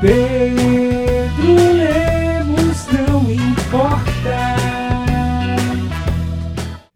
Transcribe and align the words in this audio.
Pedro 0.00 1.54
Lemos 1.74 2.86
não 2.86 3.30
importa. 3.30 4.56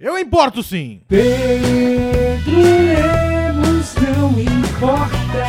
Eu 0.01 0.19
importo 0.19 0.63
sim. 0.63 1.03
Pedro 1.07 2.63
Lemos 2.63 3.95
não 3.97 4.31
importa. 4.41 5.45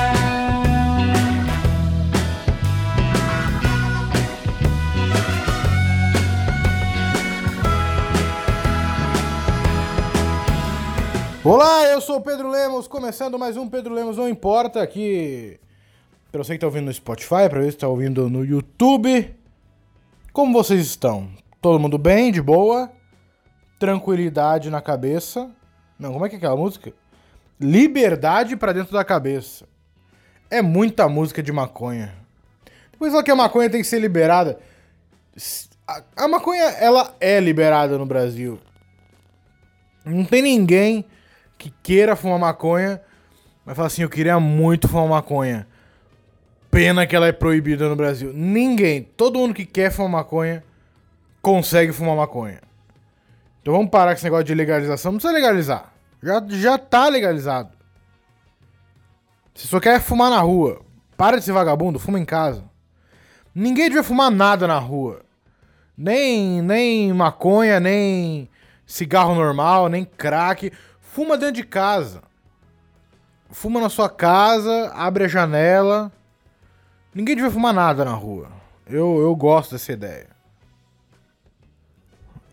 Olá, 11.41 11.85
eu 11.85 12.01
sou 12.01 12.17
o 12.17 12.21
Pedro 12.21 12.49
Lemos, 12.49 12.85
começando 12.85 13.39
mais 13.39 13.55
um 13.55 13.69
Pedro 13.69 13.93
Lemos 13.93 14.17
Não 14.17 14.27
Importa 14.27 14.81
aqui. 14.81 15.57
Pra 16.35 16.43
você 16.43 16.55
que 16.55 16.59
tá 16.59 16.67
ouvindo 16.67 16.87
no 16.87 16.93
Spotify, 16.93 17.47
pra 17.49 17.61
você 17.61 17.71
que 17.71 17.77
tá 17.77 17.87
ouvindo 17.87 18.29
no 18.29 18.43
YouTube. 18.43 19.33
Como 20.33 20.51
vocês 20.51 20.81
estão? 20.85 21.29
Todo 21.61 21.79
mundo 21.79 21.97
bem, 21.97 22.29
de 22.29 22.41
boa? 22.41 22.91
Tranquilidade 23.79 24.69
na 24.69 24.81
cabeça? 24.81 25.49
Não, 25.97 26.11
como 26.11 26.25
é 26.25 26.27
que 26.27 26.35
é 26.35 26.37
aquela 26.37 26.57
música? 26.57 26.91
Liberdade 27.57 28.57
pra 28.57 28.73
dentro 28.73 28.91
da 28.91 29.05
cabeça. 29.05 29.65
É 30.51 30.61
muita 30.61 31.07
música 31.07 31.41
de 31.41 31.53
maconha. 31.53 32.13
Depois 32.91 33.13
fala 33.13 33.23
que 33.23 33.31
a 33.31 33.35
maconha 33.37 33.69
tem 33.69 33.79
que 33.79 33.87
ser 33.87 33.99
liberada. 33.99 34.59
A, 35.87 36.03
a 36.17 36.27
maconha, 36.27 36.63
ela 36.63 37.15
é 37.21 37.39
liberada 37.39 37.97
no 37.97 38.05
Brasil. 38.05 38.59
Não 40.03 40.25
tem 40.25 40.41
ninguém 40.41 41.05
que 41.57 41.69
queira 41.81 42.13
fumar 42.13 42.39
maconha, 42.39 43.01
mas 43.65 43.73
fala 43.77 43.87
assim, 43.87 44.01
eu 44.01 44.09
queria 44.09 44.37
muito 44.37 44.89
fumar 44.89 45.07
maconha. 45.07 45.65
Pena 46.75 47.07
que 47.07 47.15
ela 47.15 47.27
é 47.27 47.31
proibida 47.31 47.87
no 47.87 47.95
Brasil. 47.95 48.33
Ninguém, 48.33 49.01
todo 49.01 49.39
mundo 49.39 49.53
que 49.53 49.65
quer 49.65 49.89
fumar 49.89 50.11
maconha, 50.11 50.61
consegue 51.41 51.93
fumar 51.93 52.17
maconha. 52.17 52.59
Então 53.61 53.73
vamos 53.73 53.89
parar 53.89 54.11
com 54.11 54.17
esse 54.17 54.25
negócio 54.25 54.43
de 54.43 54.53
legalização. 54.53 55.13
Não 55.13 55.17
precisa 55.17 55.33
legalizar. 55.33 55.93
Já, 56.21 56.43
já 56.49 56.77
tá 56.77 57.07
legalizado. 57.07 57.69
Se 59.53 59.67
só 59.67 59.79
quer 59.79 60.01
fumar 60.01 60.29
na 60.29 60.41
rua, 60.41 60.81
para 61.15 61.37
de 61.37 61.45
ser 61.45 61.53
vagabundo, 61.53 61.97
fuma 61.97 62.19
em 62.19 62.25
casa. 62.25 62.65
Ninguém 63.55 63.87
devia 63.87 64.03
fumar 64.03 64.29
nada 64.29 64.67
na 64.67 64.77
rua. 64.77 65.21
Nem, 65.97 66.61
nem 66.61 67.13
maconha, 67.13 67.79
nem 67.79 68.49
cigarro 68.85 69.33
normal, 69.33 69.87
nem 69.87 70.03
crack. 70.03 70.73
Fuma 70.99 71.37
dentro 71.37 71.55
de 71.55 71.63
casa. 71.63 72.21
Fuma 73.49 73.79
na 73.79 73.87
sua 73.87 74.09
casa, 74.09 74.91
abre 74.93 75.23
a 75.23 75.29
janela. 75.29 76.11
Ninguém 77.15 77.33
devia 77.33 77.49
fumar 77.49 77.73
nada 77.73 78.03
na 78.03 78.13
rua. 78.13 78.49
Eu, 78.85 79.21
eu 79.21 79.33
gosto 79.33 79.71
dessa 79.71 79.93
ideia. 79.93 80.27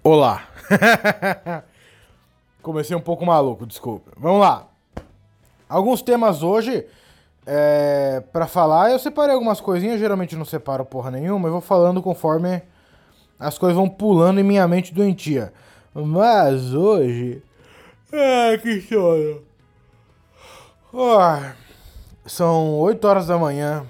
Olá. 0.05 0.47
Comecei 2.63 2.97
um 2.97 3.01
pouco 3.01 3.27
maluco, 3.27 3.67
desculpa. 3.67 4.13
Vamos 4.17 4.41
lá. 4.41 4.69
Alguns 5.69 6.01
temas 6.01 6.45
hoje 6.45 6.87
é, 7.45 8.23
para 8.33 8.47
falar. 8.47 8.93
Eu 8.93 9.01
separei 9.01 9.35
algumas 9.35 9.61
coisinhas, 9.61 9.99
geralmente 9.99 10.37
não 10.37 10.45
separo 10.45 10.85
porra 10.85 11.11
nenhuma. 11.11 11.49
Eu 11.49 11.53
vou 11.53 11.61
falando 11.61 12.01
conforme 12.01 12.63
as 13.41 13.59
coisas 13.59 13.77
vão 13.77 13.89
pulando 13.89 14.39
em 14.39 14.45
minha 14.45 14.69
mente 14.69 14.95
doentia. 14.95 15.53
Mas 15.93 16.73
hoje 16.73 17.43
ah, 18.13 18.57
que 18.59 18.81
sono. 18.83 19.43
Oh, 20.93 21.19
são 22.27 22.79
8 22.79 23.05
horas 23.09 23.27
da 23.27 23.37
manhã. 23.37 23.85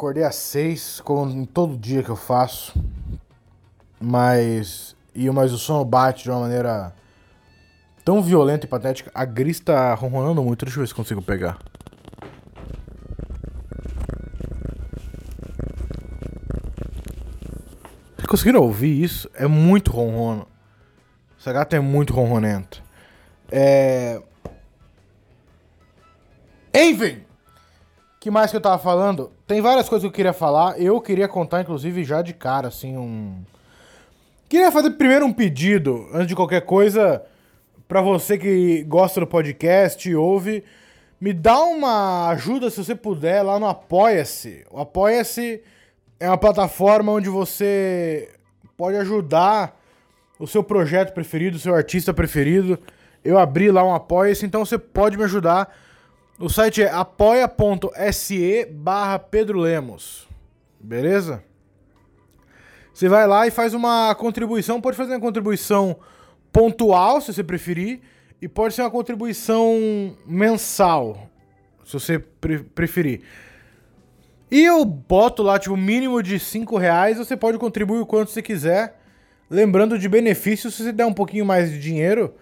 Acordei 0.00 0.24
às 0.24 0.36
6, 0.36 1.02
como 1.02 1.30
em 1.30 1.44
todo 1.44 1.76
dia 1.76 2.02
que 2.02 2.08
eu 2.08 2.16
faço. 2.16 2.72
Mas. 4.00 4.96
E, 5.14 5.28
mas 5.28 5.52
o 5.52 5.58
sono 5.58 5.84
bate 5.84 6.22
de 6.22 6.30
uma 6.30 6.40
maneira 6.40 6.90
tão 8.02 8.22
violenta 8.22 8.64
e 8.64 8.68
patética. 8.68 9.10
A 9.14 9.26
Gris 9.26 9.60
tá 9.60 9.92
ronronando 9.92 10.42
muito. 10.42 10.64
Deixa 10.64 10.78
eu 10.78 10.84
ver 10.84 10.88
se 10.88 10.94
consigo 10.94 11.20
pegar. 11.20 11.58
Vocês 18.16 18.26
conseguiram 18.26 18.62
ouvir 18.62 19.02
isso? 19.02 19.28
É 19.34 19.46
muito 19.46 19.90
ronrono. 19.90 20.48
Essa 21.38 21.52
gata 21.52 21.76
é 21.76 21.80
muito 21.80 22.14
ronronenta. 22.14 22.78
É... 23.52 24.18
Enfim, 26.72 27.22
que 28.18 28.30
mais 28.30 28.50
que 28.50 28.56
eu 28.56 28.62
tava 28.62 28.78
falando? 28.78 29.30
Tem 29.50 29.60
várias 29.60 29.88
coisas 29.88 30.04
que 30.04 30.06
eu 30.06 30.12
queria 30.12 30.32
falar. 30.32 30.80
Eu 30.80 31.00
queria 31.00 31.26
contar, 31.26 31.62
inclusive, 31.62 32.04
já 32.04 32.22
de 32.22 32.32
cara, 32.32 32.68
assim, 32.68 32.96
um. 32.96 33.42
Queria 34.48 34.70
fazer 34.70 34.90
primeiro 34.90 35.26
um 35.26 35.32
pedido, 35.32 36.08
antes 36.12 36.28
de 36.28 36.36
qualquer 36.36 36.60
coisa, 36.60 37.20
para 37.88 38.00
você 38.00 38.38
que 38.38 38.84
gosta 38.84 39.18
do 39.18 39.26
podcast, 39.26 40.14
ouve, 40.14 40.62
me 41.20 41.32
dá 41.32 41.60
uma 41.62 42.28
ajuda 42.28 42.70
se 42.70 42.76
você 42.76 42.94
puder 42.94 43.42
lá 43.42 43.58
no 43.58 43.66
Apoia-se. 43.66 44.64
O 44.70 44.78
Apoia-se 44.78 45.60
é 46.20 46.28
uma 46.28 46.38
plataforma 46.38 47.10
onde 47.10 47.28
você 47.28 48.28
pode 48.76 48.98
ajudar 48.98 49.76
o 50.38 50.46
seu 50.46 50.62
projeto 50.62 51.12
preferido, 51.12 51.56
o 51.56 51.60
seu 51.60 51.74
artista 51.74 52.14
preferido. 52.14 52.78
Eu 53.24 53.36
abri 53.36 53.68
lá 53.68 53.82
um 53.82 53.92
apoia-se, 53.92 54.46
então 54.46 54.64
você 54.64 54.78
pode 54.78 55.16
me 55.16 55.24
ajudar. 55.24 55.76
O 56.42 56.48
site 56.48 56.82
é 56.82 56.90
apoia.se 56.90 58.66
barra 58.72 59.18
Pedro 59.18 59.58
Lemos. 59.58 60.26
Beleza? 60.80 61.44
Você 62.94 63.10
vai 63.10 63.26
lá 63.26 63.46
e 63.46 63.50
faz 63.50 63.74
uma 63.74 64.14
contribuição. 64.14 64.80
Pode 64.80 64.96
fazer 64.96 65.12
uma 65.12 65.20
contribuição 65.20 65.98
pontual, 66.50 67.20
se 67.20 67.34
você 67.34 67.44
preferir. 67.44 68.00
E 68.40 68.48
pode 68.48 68.72
ser 68.72 68.80
uma 68.80 68.90
contribuição 68.90 70.16
mensal, 70.26 71.28
se 71.84 71.92
você 71.92 72.18
pre 72.18 72.60
preferir. 72.60 73.20
E 74.50 74.64
eu 74.64 74.82
boto 74.82 75.42
lá, 75.42 75.58
tipo, 75.58 75.76
mínimo 75.76 76.22
de 76.22 76.38
5 76.38 76.78
reais. 76.78 77.18
Você 77.18 77.36
pode 77.36 77.58
contribuir 77.58 78.00
o 78.00 78.06
quanto 78.06 78.30
você 78.30 78.40
quiser. 78.40 78.98
Lembrando 79.50 79.98
de 79.98 80.08
benefícios, 80.08 80.74
se 80.74 80.84
você 80.84 80.92
der 80.92 81.04
um 81.04 81.12
pouquinho 81.12 81.44
mais 81.44 81.70
de 81.70 81.78
dinheiro 81.78 82.34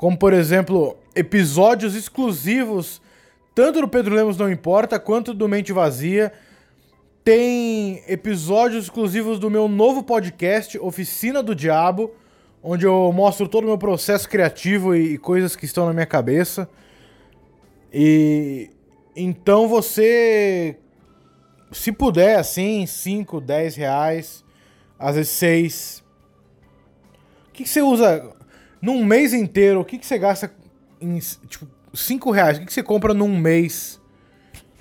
como 0.00 0.16
por 0.16 0.32
exemplo, 0.32 0.96
episódios 1.14 1.94
exclusivos, 1.94 3.02
tanto 3.54 3.80
do 3.80 3.88
Pedro 3.88 4.14
Lemos 4.14 4.36
Não 4.36 4.50
Importa, 4.50 4.98
quanto 4.98 5.34
do 5.34 5.48
Mente 5.48 5.72
Vazia. 5.72 6.32
Tem 7.22 8.02
episódios 8.08 8.84
exclusivos 8.84 9.38
do 9.38 9.50
meu 9.50 9.68
novo 9.68 10.02
podcast, 10.02 10.78
Oficina 10.78 11.42
do 11.42 11.54
Diabo, 11.54 12.14
onde 12.62 12.86
eu 12.86 13.12
mostro 13.12 13.48
todo 13.48 13.64
o 13.64 13.66
meu 13.66 13.78
processo 13.78 14.28
criativo 14.28 14.94
e, 14.94 15.18
coisas 15.18 15.54
que 15.54 15.64
estão 15.64 15.86
na 15.86 15.92
minha 15.92 16.06
cabeça. 16.06 16.68
E 17.92 18.70
então 19.14 19.68
você, 19.68 20.76
se 21.72 21.92
puder, 21.92 22.38
assim, 22.38 22.86
5, 22.86 23.40
10 23.40 23.76
reais, 23.76 24.44
às 24.98 25.16
vezes 25.16 25.32
6. 25.32 26.04
O 27.48 27.52
que, 27.52 27.64
que 27.64 27.68
você 27.68 27.82
usa? 27.82 28.32
Num 28.80 29.04
mês 29.04 29.34
inteiro, 29.34 29.80
o 29.80 29.84
que, 29.84 29.98
que 29.98 30.06
você 30.06 30.16
gasta 30.16 30.50
em, 31.00 31.18
tipo, 31.18 31.66
5 31.92 32.30
reais? 32.30 32.58
O 32.58 32.60
que, 32.62 32.72
você 32.72 32.82
compra 32.82 33.12
num 33.12 33.36
mês? 33.36 34.00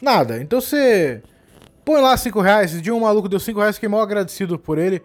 Nada. 0.01 0.41
Então 0.41 0.61
você 0.61 1.21
põe 1.83 2.01
lá 2.01 2.15
5 2.15 2.39
reais. 2.41 2.73
Esse 2.73 2.81
dia 2.81 2.93
um 2.93 3.01
maluco 3.01 3.27
deu 3.27 3.39
5 3.39 3.59
reais, 3.59 3.75
fiquei 3.75 3.89
mal 3.89 4.01
agradecido 4.01 4.57
por 4.57 4.77
ele. 4.77 5.01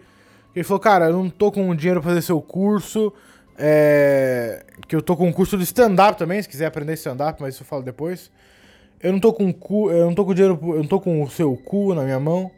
Ele 0.55 0.65
falou, 0.65 0.81
cara, 0.81 1.07
eu 1.07 1.13
não 1.13 1.29
tô 1.29 1.51
com 1.51 1.75
dinheiro 1.75 2.01
pra 2.01 2.11
fazer 2.11 2.23
seu 2.23 2.41
curso. 2.41 3.13
É... 3.59 4.65
Que 4.87 4.95
eu 4.95 5.03
tô 5.03 5.17
com 5.17 5.27
um 5.29 5.33
curso 5.33 5.57
de 5.57 5.65
stand-up 5.65 6.19
também, 6.19 6.43
se 6.43 6.49
quiser 6.49 6.67
aprender 6.67 6.95
stand-up, 6.95 7.41
mas 7.41 7.55
isso 7.55 7.63
eu 7.63 7.67
falo 7.67 7.83
depois. 7.83 8.31
Eu 9.01 9.13
não 9.13 9.21
tô 9.21 9.33
com 9.33 9.53
cu, 9.53 9.91
eu 9.91 10.07
não 10.07 10.15
tô 10.15 10.25
com 10.25 10.35
dinheiro, 10.35 10.59
eu 10.63 10.79
não 10.79 10.87
tô 10.87 11.01
com 11.01 11.23
o 11.23 11.31
seu 11.31 11.57
cu 11.57 11.95
na 11.95 12.03
minha 12.03 12.21
mão. 12.21 12.51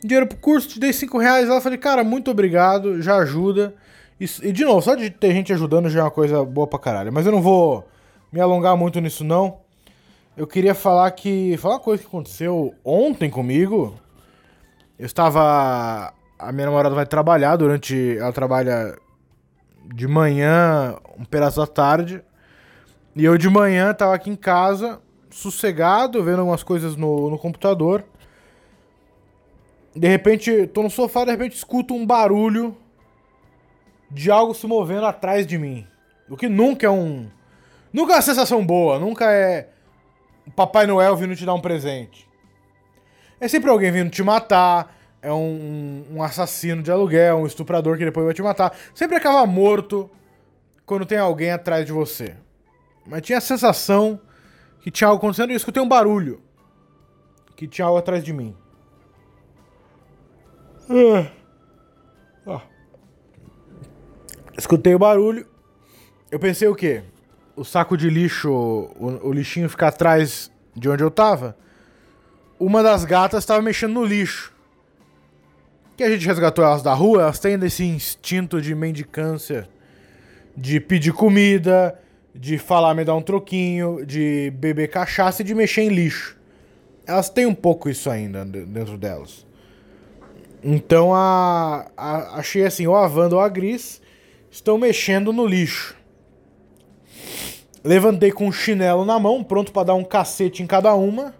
Dinheiro 0.00 0.26
pro 0.26 0.36
curso, 0.36 0.68
te 0.68 0.80
dei 0.80 0.92
5 0.92 1.16
reais. 1.18 1.48
Ela 1.48 1.60
falei, 1.60 1.78
cara, 1.78 2.02
muito 2.02 2.30
obrigado, 2.30 3.00
já 3.00 3.16
ajuda. 3.16 3.74
Isso, 4.18 4.44
e 4.44 4.52
de 4.52 4.64
novo, 4.64 4.82
só 4.82 4.94
de 4.94 5.10
ter 5.10 5.32
gente 5.32 5.52
ajudando 5.52 5.88
já 5.88 6.00
é 6.00 6.02
uma 6.02 6.10
coisa 6.10 6.44
boa 6.44 6.66
pra 6.66 6.78
caralho. 6.78 7.12
Mas 7.12 7.26
eu 7.26 7.32
não 7.32 7.40
vou 7.40 7.84
me 8.32 8.40
alongar 8.40 8.76
muito 8.76 9.00
nisso, 9.00 9.22
não. 9.22 9.60
Eu 10.36 10.46
queria 10.46 10.74
falar 10.74 11.10
que. 11.10 11.56
Falar 11.58 11.74
uma 11.74 11.80
coisa 11.80 12.02
que 12.02 12.08
aconteceu 12.08 12.74
ontem 12.84 13.28
comigo. 13.28 13.94
Eu 14.98 15.06
estava. 15.06 16.14
A 16.38 16.52
minha 16.52 16.66
namorada 16.66 16.94
vai 16.94 17.04
trabalhar 17.04 17.56
durante. 17.56 18.16
Ela 18.16 18.32
trabalha 18.32 18.96
de 19.94 20.08
manhã, 20.08 20.96
um 21.18 21.24
pedaço 21.24 21.60
da 21.60 21.66
tarde. 21.66 22.22
E 23.14 23.24
eu 23.24 23.36
de 23.36 23.50
manhã 23.50 23.92
tava 23.92 24.14
aqui 24.14 24.30
em 24.30 24.36
casa, 24.36 24.98
sossegado, 25.30 26.24
vendo 26.24 26.38
algumas 26.38 26.62
coisas 26.62 26.96
no, 26.96 27.28
no 27.28 27.38
computador. 27.38 28.02
De 29.94 30.08
repente, 30.08 30.66
tô 30.68 30.82
no 30.82 30.88
sofá, 30.88 31.24
de 31.24 31.30
repente 31.30 31.54
escuto 31.54 31.92
um 31.92 32.06
barulho 32.06 32.74
de 34.10 34.30
algo 34.30 34.54
se 34.54 34.66
movendo 34.66 35.04
atrás 35.04 35.46
de 35.46 35.58
mim. 35.58 35.86
O 36.30 36.36
que 36.36 36.48
nunca 36.48 36.86
é 36.86 36.90
um. 36.90 37.28
Nunca 37.92 38.14
é 38.14 38.16
uma 38.16 38.22
sensação 38.22 38.64
boa, 38.64 38.98
nunca 38.98 39.30
é. 39.30 39.68
Papai 40.56 40.86
Noel 40.86 41.14
vindo 41.16 41.36
te 41.36 41.44
dar 41.44 41.54
um 41.54 41.60
presente. 41.60 42.28
É 43.38 43.46
sempre 43.48 43.70
alguém 43.70 43.90
vindo 43.92 44.10
te 44.10 44.22
matar, 44.22 44.96
é 45.20 45.32
um, 45.32 46.04
um 46.10 46.22
assassino 46.22 46.82
de 46.82 46.90
aluguel, 46.90 47.38
um 47.38 47.46
estuprador 47.46 47.98
que 47.98 48.04
depois 48.04 48.24
vai 48.24 48.34
te 48.34 48.42
matar. 48.42 48.76
Sempre 48.94 49.16
acaba 49.16 49.46
morto 49.46 50.10
quando 50.86 51.06
tem 51.06 51.18
alguém 51.18 51.50
atrás 51.50 51.84
de 51.84 51.92
você. 51.92 52.36
Mas 53.06 53.22
tinha 53.22 53.38
a 53.38 53.40
sensação 53.40 54.20
que 54.80 54.90
tinha 54.90 55.08
algo 55.08 55.18
acontecendo 55.18 55.50
e 55.50 55.52
eu 55.54 55.56
escutei 55.56 55.82
um 55.82 55.88
barulho. 55.88 56.42
Que 57.56 57.68
tinha 57.68 57.86
algo 57.86 57.98
atrás 57.98 58.24
de 58.24 58.32
mim. 58.32 58.56
Ah. 60.88 61.30
Ah. 62.46 62.62
Escutei 64.58 64.94
o 64.94 64.98
barulho. 64.98 65.46
Eu 66.30 66.40
pensei 66.40 66.66
o 66.66 66.74
quê? 66.74 67.04
O 67.54 67.64
saco 67.64 67.96
de 67.96 68.08
lixo, 68.08 68.50
o, 68.50 69.20
o 69.28 69.32
lixinho 69.32 69.68
ficar 69.68 69.88
atrás 69.88 70.50
de 70.74 70.88
onde 70.88 71.02
eu 71.02 71.10
tava? 71.10 71.56
Uma 72.58 72.82
das 72.82 73.04
gatas 73.04 73.42
estava 73.42 73.60
mexendo 73.60 73.92
no 73.92 74.04
lixo. 74.04 74.52
Que 75.96 76.04
a 76.04 76.10
gente 76.10 76.26
resgatou 76.26 76.64
elas 76.64 76.82
da 76.82 76.94
rua, 76.94 77.22
elas 77.22 77.38
têm 77.38 77.62
esse 77.64 77.84
instinto 77.84 78.60
de 78.60 78.74
mendicância, 78.74 79.68
de 80.56 80.80
pedir 80.80 81.12
comida, 81.12 81.98
de 82.34 82.56
falar 82.56 82.94
me 82.94 83.04
dar 83.04 83.14
um 83.14 83.22
troquinho, 83.22 84.04
de 84.06 84.50
beber 84.56 84.88
cachaça 84.88 85.42
e 85.42 85.44
de 85.44 85.54
mexer 85.54 85.82
em 85.82 85.88
lixo. 85.88 86.36
Elas 87.06 87.28
têm 87.28 87.44
um 87.44 87.54
pouco 87.54 87.90
isso 87.90 88.08
ainda 88.08 88.44
dentro 88.44 88.96
delas. 88.96 89.46
Então 90.64 91.14
a, 91.14 91.90
a 91.96 92.38
achei 92.38 92.64
assim, 92.64 92.86
ou 92.86 92.96
a 92.96 93.06
Wanda 93.06 93.34
ou 93.34 93.40
a 93.40 93.48
Gris 93.48 94.00
estão 94.50 94.78
mexendo 94.78 95.32
no 95.32 95.44
lixo. 95.44 95.96
Levantei 97.84 98.30
com 98.30 98.46
um 98.46 98.52
chinelo 98.52 99.04
na 99.04 99.18
mão, 99.18 99.42
pronto 99.42 99.72
para 99.72 99.88
dar 99.88 99.94
um 99.94 100.04
cacete 100.04 100.62
em 100.62 100.66
cada 100.66 100.94
uma, 100.94 101.34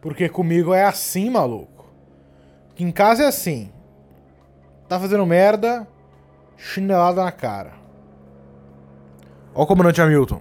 porque 0.00 0.28
comigo 0.28 0.72
é 0.72 0.84
assim, 0.84 1.28
maluco. 1.28 1.86
Que 2.74 2.84
em 2.84 2.92
casa 2.92 3.24
é 3.24 3.26
assim. 3.26 3.70
Tá 4.88 4.98
fazendo 4.98 5.26
merda, 5.26 5.86
chinelada 6.56 7.24
na 7.24 7.32
cara. 7.32 7.72
Ó 9.54 9.62
o 9.62 9.66
comandante 9.66 10.00
Hamilton. 10.00 10.40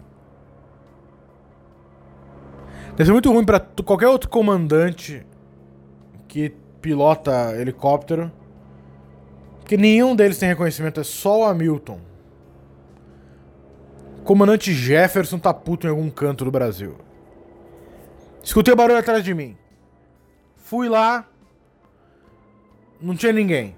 Deve 2.92 3.06
ser 3.06 3.14
muito 3.14 3.32
ruim 3.32 3.46
para 3.46 3.60
qualquer 3.84 4.08
outro 4.08 4.30
comandante 4.30 5.26
que 6.28 6.54
pilota 6.82 7.56
helicóptero. 7.56 8.32
Porque 9.60 9.78
nenhum 9.78 10.16
deles 10.16 10.38
tem 10.38 10.50
reconhecimento, 10.50 11.00
é 11.00 11.04
só 11.04 11.40
o 11.40 11.46
Hamilton. 11.46 12.09
Comandante 14.30 14.72
Jefferson 14.76 15.40
tá 15.40 15.52
puto 15.52 15.88
em 15.88 15.90
algum 15.90 16.08
canto 16.08 16.46
do 16.46 16.52
Brasil. 16.52 16.96
Escutei 18.44 18.72
o 18.72 18.78
barulho 18.78 19.00
atrás 19.00 19.24
de 19.24 19.34
mim. 19.34 19.58
Fui 20.56 20.88
lá. 20.88 21.26
Não 23.02 23.16
tinha 23.16 23.34
ninguém. 23.34 23.76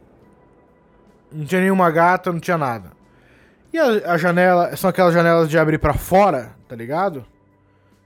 Não 1.31 1.45
tinha 1.45 1.61
nenhuma 1.61 1.89
gata, 1.89 2.33
não 2.33 2.39
tinha 2.41 2.57
nada. 2.57 2.91
E 3.71 3.79
a, 3.79 4.11
a 4.11 4.17
janela, 4.17 4.75
são 4.75 4.89
aquelas 4.89 5.13
janelas 5.13 5.49
de 5.49 5.57
abrir 5.57 5.77
para 5.77 5.93
fora, 5.93 6.53
tá 6.67 6.75
ligado? 6.75 7.25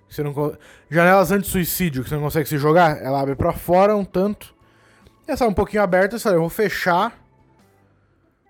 Você 0.07 0.21
não, 0.21 0.56
janelas 0.88 1.31
anti-suicídio 1.31 2.03
que 2.03 2.09
você 2.09 2.15
não 2.15 2.21
consegue 2.21 2.47
se 2.47 2.59
jogar, 2.59 3.01
ela 3.01 3.19
abre 3.21 3.36
para 3.36 3.53
fora 3.53 3.97
um 3.97 4.06
tanto. 4.06 4.53
Essa 5.27 5.45
é 5.45 5.47
um 5.47 5.53
pouquinho 5.53 5.81
aberta, 5.81 6.15
eu 6.30 6.42
vou 6.42 6.50
fechar. 6.50 7.25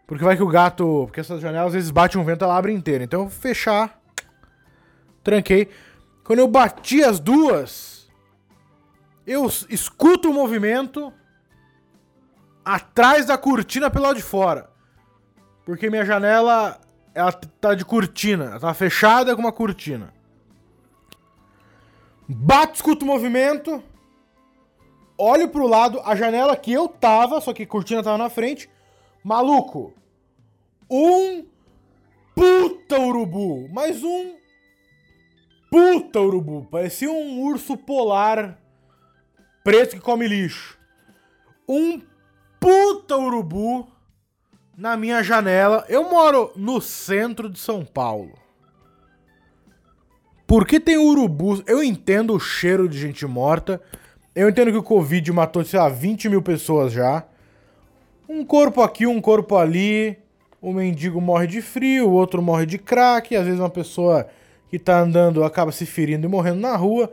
Porque 0.07 0.23
vai 0.23 0.35
que 0.35 0.43
o 0.43 0.47
gato. 0.47 1.03
Porque 1.05 1.19
essas 1.19 1.41
janelas 1.41 1.67
às 1.67 1.73
vezes 1.73 1.91
bate 1.91 2.17
um 2.17 2.23
vento, 2.23 2.43
ela 2.43 2.57
abre 2.57 2.71
inteira. 2.71 3.03
Então 3.03 3.21
eu 3.21 3.27
vou 3.27 3.39
fechar. 3.39 3.99
Tranquei. 5.23 5.69
Quando 6.23 6.39
eu 6.39 6.47
bati 6.47 7.03
as 7.03 7.19
duas, 7.19 8.07
eu 9.25 9.45
escuto 9.69 10.29
o 10.29 10.33
movimento 10.33 11.13
atrás 12.63 13.25
da 13.25 13.37
cortina 13.37 13.89
pelo 13.89 14.05
lado 14.05 14.17
de 14.17 14.23
fora. 14.23 14.69
Porque 15.65 15.89
minha 15.89 16.05
janela 16.05 16.79
ela 17.13 17.31
tá 17.31 17.73
de 17.73 17.85
cortina, 17.85 18.45
ela 18.45 18.59
tá 18.59 18.73
fechada 18.73 19.35
com 19.35 19.41
uma 19.41 19.51
cortina. 19.51 20.13
Bato, 22.27 22.75
escuto 22.75 23.05
o 23.05 23.07
movimento 23.07 23.83
olho 25.17 25.47
pro 25.47 25.67
lado, 25.67 26.01
a 26.03 26.15
janela 26.15 26.55
que 26.55 26.71
eu 26.71 26.87
tava, 26.87 27.39
só 27.41 27.53
que 27.53 27.63
a 27.63 27.67
cortina 27.67 28.03
tava 28.03 28.17
na 28.17 28.29
frente. 28.29 28.69
Maluco, 29.25 29.91
um 30.87 31.47
puta 32.35 32.99
urubu, 32.99 33.67
mas 33.73 34.03
um 34.03 34.35
puta 35.71 36.21
urubu. 36.21 36.67
Parecia 36.69 37.09
um 37.09 37.41
urso 37.41 37.75
polar 37.75 38.55
preto 39.63 39.95
que 39.95 39.99
come 39.99 40.27
lixo. 40.27 40.77
Um 41.67 41.99
puta 42.59 43.17
urubu 43.17 43.87
na 44.77 44.95
minha 44.95 45.23
janela. 45.23 45.83
Eu 45.89 46.07
moro 46.07 46.51
no 46.55 46.79
centro 46.79 47.49
de 47.49 47.57
São 47.57 47.83
Paulo. 47.83 48.37
Por 50.45 50.67
que 50.67 50.79
tem 50.79 50.99
urubu? 50.99 51.63
Eu 51.65 51.83
entendo 51.83 52.35
o 52.35 52.39
cheiro 52.39 52.87
de 52.87 52.99
gente 52.99 53.25
morta. 53.25 53.81
Eu 54.35 54.47
entendo 54.47 54.69
que 54.69 54.77
o 54.77 54.83
Covid 54.83 55.31
matou, 55.31 55.65
sei 55.65 55.79
lá, 55.79 55.89
20 55.89 56.29
mil 56.29 56.43
pessoas 56.43 56.93
já. 56.93 57.25
Um 58.27 58.43
corpo 58.43 58.81
aqui, 58.81 59.05
um 59.05 59.21
corpo 59.21 59.55
ali. 59.55 60.17
O 60.61 60.73
mendigo 60.73 61.21
morre 61.21 61.45
de 61.45 61.61
frio, 61.61 62.09
o 62.09 62.13
outro 62.13 62.41
morre 62.41 62.65
de 62.65 62.77
crack. 62.77 63.35
Às 63.35 63.45
vezes 63.45 63.59
uma 63.59 63.69
pessoa 63.69 64.27
que 64.69 64.79
tá 64.79 64.99
andando 64.99 65.43
acaba 65.43 65.71
se 65.71 65.85
ferindo 65.85 66.25
e 66.25 66.29
morrendo 66.29 66.59
na 66.59 66.75
rua. 66.75 67.11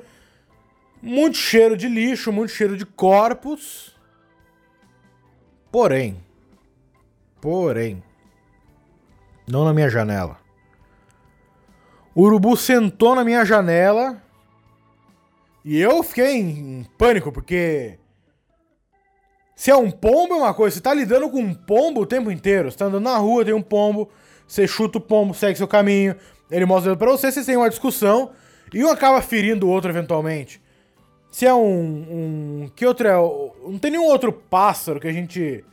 Muito 1.02 1.36
cheiro 1.36 1.76
de 1.76 1.88
lixo, 1.88 2.32
muito 2.32 2.50
cheiro 2.50 2.76
de 2.76 2.86
corpos. 2.86 3.94
Porém, 5.70 6.16
porém, 7.40 8.02
não 9.48 9.64
na 9.64 9.72
minha 9.72 9.88
janela. 9.88 10.38
O 12.14 12.22
urubu 12.22 12.56
sentou 12.56 13.14
na 13.14 13.24
minha 13.24 13.44
janela 13.44 14.22
e 15.64 15.80
eu 15.80 16.02
fiquei 16.02 16.36
em 16.36 16.86
pânico, 16.98 17.30
porque. 17.30 17.98
Se 19.54 19.70
é 19.70 19.76
um 19.76 19.90
pombo 19.90 20.34
é 20.34 20.36
uma 20.38 20.54
coisa, 20.54 20.76
você 20.76 20.82
tá 20.82 20.92
lidando 20.92 21.28
com 21.30 21.40
um 21.40 21.54
pombo 21.54 22.00
o 22.00 22.06
tempo 22.06 22.30
inteiro. 22.30 22.70
Você 22.70 22.78
tá 22.78 22.86
andando 22.86 23.04
na 23.04 23.16
rua, 23.16 23.44
tem 23.44 23.54
um 23.54 23.62
pombo, 23.62 24.08
você 24.46 24.66
chuta 24.66 24.98
o 24.98 25.00
pombo, 25.00 25.34
segue 25.34 25.56
seu 25.56 25.68
caminho, 25.68 26.16
ele 26.50 26.64
mostra 26.64 26.96
pra 26.96 27.10
você, 27.10 27.30
vocês 27.30 27.46
têm 27.46 27.56
uma 27.56 27.68
discussão 27.68 28.30
e 28.72 28.84
um 28.84 28.90
acaba 28.90 29.20
ferindo 29.22 29.66
o 29.66 29.70
outro 29.70 29.90
eventualmente. 29.90 30.60
Se 31.30 31.46
é 31.46 31.54
um. 31.54 32.64
um 32.64 32.70
que 32.74 32.84
outro 32.84 33.08
é? 33.08 33.14
Não 33.14 33.78
tem 33.78 33.90
nenhum 33.90 34.04
outro 34.04 34.32
pássaro 34.32 35.00
que 35.00 35.08
a 35.08 35.12
gente 35.12 35.64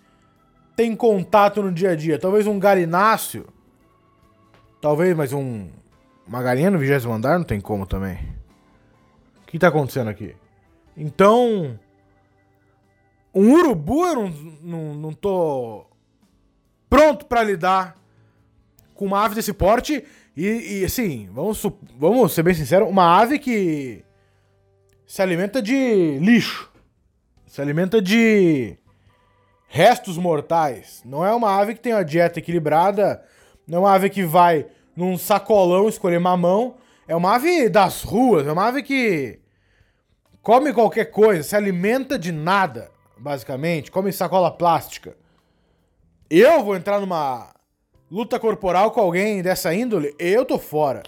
tem 0.76 0.96
contato 0.96 1.62
no 1.62 1.72
dia 1.72 1.92
a 1.92 1.96
dia. 1.96 2.18
Talvez 2.18 2.48
um 2.48 2.58
galináceo. 2.58 3.46
Talvez, 4.82 5.16
mas 5.16 5.34
um. 5.34 5.68
Uma 6.26 6.42
galinha 6.44 6.72
no 6.72 6.78
vigésimo 6.78 7.12
andar 7.12 7.38
não 7.38 7.44
tem 7.44 7.60
como 7.60 7.86
também 7.86 8.40
que 9.50 9.58
tá 9.58 9.70
acontecendo 9.70 10.10
aqui? 10.10 10.36
Então, 10.96 11.80
um 13.34 13.54
urubu 13.54 14.06
eu 14.06 14.16
não, 14.16 14.30
não, 14.62 14.94
não 14.96 15.14
tô 15.14 15.86
pronto 16.90 17.26
para 17.26 17.44
lidar 17.44 17.98
com 18.96 19.06
uma 19.06 19.24
ave 19.24 19.36
desse 19.36 19.54
porte. 19.54 20.04
E, 20.36 20.80
e 20.80 20.86
assim, 20.86 21.30
vamos, 21.32 21.62
vamos 21.98 22.34
ser 22.34 22.44
bem 22.44 22.54
sinceros, 22.54 22.88
uma 22.88 23.20
ave 23.20 23.40
que 23.40 24.04
se 25.06 25.22
alimenta 25.22 25.62
de 25.62 26.18
lixo. 26.20 26.72
Se 27.46 27.62
alimenta 27.62 28.02
de 28.02 28.78
restos 29.68 30.18
mortais. 30.18 31.02
Não 31.06 31.26
é 31.26 31.34
uma 31.34 31.60
ave 31.60 31.74
que 31.74 31.82
tem 31.82 31.94
uma 31.94 32.06
dieta 32.06 32.40
equilibrada. 32.40 33.24
Não 33.68 33.80
é 33.80 33.82
uma 33.82 33.94
ave 33.94 34.10
que 34.10 34.24
vai 34.24 34.68
num 34.96 35.18
sacolão 35.18 35.88
escolher 35.90 36.20
mamão 36.20 36.76
é 37.10 37.16
uma 37.16 37.34
ave 37.34 37.68
das 37.70 38.04
ruas, 38.04 38.46
é 38.46 38.52
uma 38.52 38.68
ave 38.68 38.84
que 38.84 39.40
come 40.44 40.72
qualquer 40.72 41.06
coisa, 41.06 41.42
se 41.42 41.56
alimenta 41.56 42.20
de 42.20 42.32
nada, 42.32 42.92
basicamente, 43.20 43.92
come 43.92 44.12
sacola 44.12 44.50
plástica. 44.50 45.16
Eu 46.30 46.64
vou 46.64 46.76
entrar 46.76 47.00
numa 47.00 47.54
luta 48.10 48.40
corporal 48.40 48.92
com 48.92 49.02
alguém 49.02 49.42
dessa 49.42 49.74
índole, 49.74 50.16
eu 50.18 50.46
tô 50.46 50.58
fora. 50.58 51.04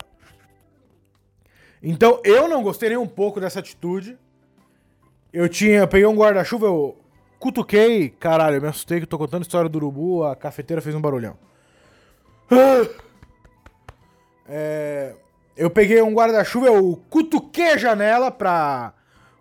Então 1.82 2.22
eu 2.24 2.48
não 2.48 2.62
gostei 2.62 2.90
nem 2.90 2.98
um 2.98 3.08
pouco 3.08 3.40
dessa 3.40 3.60
atitude. 3.60 4.18
Eu 5.34 5.48
tinha, 5.48 5.80
eu 5.80 5.88
peguei 5.88 6.06
um 6.06 6.16
guarda-chuva, 6.16 6.66
eu 6.68 6.98
cutuquei, 7.40 8.10
caralho, 8.10 8.58
eu 8.58 8.62
me 8.62 8.68
assustei 8.68 9.00
que 9.00 9.04
eu 9.06 9.10
tô 9.10 9.18
contando 9.18 9.42
a 9.42 9.44
história 9.44 9.70
do 9.70 9.78
urubu, 9.78 10.24
a 10.24 10.36
cafeteira 10.36 10.82
fez 10.82 10.94
um 10.94 11.02
barulhão. 11.02 11.38
É, 14.54 15.16
eu 15.56 15.70
peguei 15.70 16.02
um 16.02 16.14
guarda-chuva, 16.14 16.68
eu 16.68 17.02
cutuquei 17.10 17.72
a 17.72 17.78
janela 17.78 18.30
pra 18.30 18.94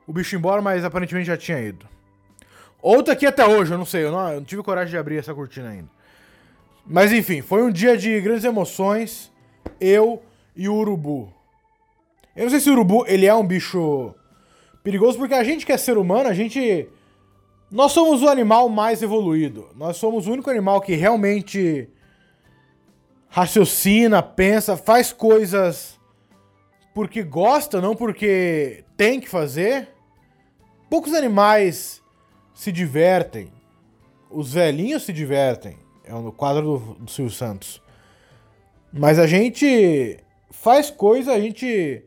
o 0.07 0.13
bicho 0.13 0.35
ir 0.35 0.39
embora, 0.39 0.63
mas 0.63 0.85
aparentemente 0.85 1.27
já 1.27 1.37
tinha 1.37 1.61
ido. 1.61 1.89
Ou 2.83 3.03
tá 3.03 3.13
aqui 3.13 3.27
até 3.27 3.47
hoje, 3.47 3.73
eu 3.73 3.79
não 3.79 3.85
sei, 3.85 4.05
eu 4.05 4.13
não, 4.13 4.29
eu 4.29 4.41
não 4.41 4.45
tive 4.45 4.63
coragem 4.63 4.91
de 4.91 4.99
abrir 4.99 5.19
essa 5.19 5.35
cortina 5.35 5.69
ainda. 5.69 5.89
Mas 6.87 7.13
enfim, 7.13 7.43
foi 7.43 7.63
um 7.63 7.71
dia 7.71 7.97
de 7.97 8.21
grandes 8.21 8.45
emoções, 8.45 9.31
eu 9.81 10.23
e 10.57 10.69
o 10.69 10.75
urubu. 10.75 11.33
Eu 12.35 12.45
não 12.45 12.51
sei 12.51 12.61
se 12.61 12.71
o 12.71 12.73
urubu 12.73 13.05
ele 13.07 13.27
é 13.27 13.35
um 13.35 13.47
bicho 13.47 14.15
perigoso, 14.83 15.19
porque 15.19 15.35
a 15.35 15.45
gente 15.45 15.67
que 15.67 15.73
é 15.73 15.77
ser 15.77 15.99
humano, 15.99 16.29
a 16.29 16.35
gente 16.35 16.89
Nós 17.71 17.93
somos 17.93 18.23
o 18.23 18.29
animal 18.29 18.69
mais 18.69 19.03
evoluído. 19.03 19.69
Nós 19.77 19.97
somos 19.97 20.27
o 20.27 20.33
único 20.33 20.51
animal 20.51 20.81
que 20.81 20.95
realmente 20.95 21.89
raciocina, 23.29 24.23
pensa, 24.23 24.77
faz 24.77 25.13
coisas 25.13 26.01
porque 26.93 27.23
gosta, 27.23 27.81
não 27.81 27.95
porque 27.95 28.85
tem 28.97 29.21
que 29.21 29.29
fazer. 29.29 29.89
Poucos 30.89 31.15
animais 31.15 32.03
se 32.61 32.71
divertem. 32.71 33.51
Os 34.29 34.53
velhinhos 34.53 35.05
se 35.05 35.15
divertem. 35.15 35.79
É 36.05 36.13
no 36.13 36.31
quadro 36.31 36.63
do, 36.63 36.95
do 36.97 37.11
Silvio 37.11 37.33
Santos. 37.33 37.83
Mas 38.93 39.19
a 39.19 39.27
gente 39.27 40.19
faz 40.51 40.91
coisa, 40.91 41.33
a 41.33 41.41
gente 41.41 42.05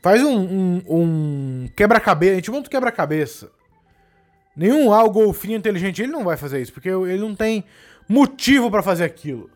faz 0.00 0.22
um, 0.22 0.38
um, 0.38 0.82
um 0.88 1.68
quebra-cabeça. 1.74 2.32
A 2.32 2.36
gente 2.36 2.50
monta 2.52 2.68
um 2.68 2.70
quebra-cabeça. 2.70 3.50
Nenhum 4.54 4.92
ah, 4.92 5.02
o 5.02 5.10
golfinho 5.10 5.58
inteligente, 5.58 6.00
ele 6.00 6.12
não 6.12 6.22
vai 6.22 6.36
fazer 6.36 6.62
isso, 6.62 6.72
porque 6.72 6.88
ele 6.88 7.18
não 7.18 7.34
tem 7.34 7.64
motivo 8.08 8.70
para 8.70 8.82
fazer 8.82 9.04
aquilo. 9.04 9.50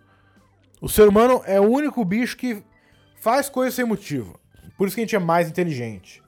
O 0.81 0.89
ser 0.89 1.07
humano 1.07 1.43
é 1.47 1.61
o 1.61 1.71
único 1.71 2.05
bicho 2.05 2.37
que 2.37 2.61
faz 3.21 3.49
coisas 3.49 3.75
sem 3.75 3.85
motivo. 3.85 4.41
Por 4.77 4.89
isso 4.89 4.97
que 4.97 5.01
a 5.01 5.05
gente 5.05 5.15
é 5.15 5.21
mais 5.21 5.49
inteligente. 5.49 6.22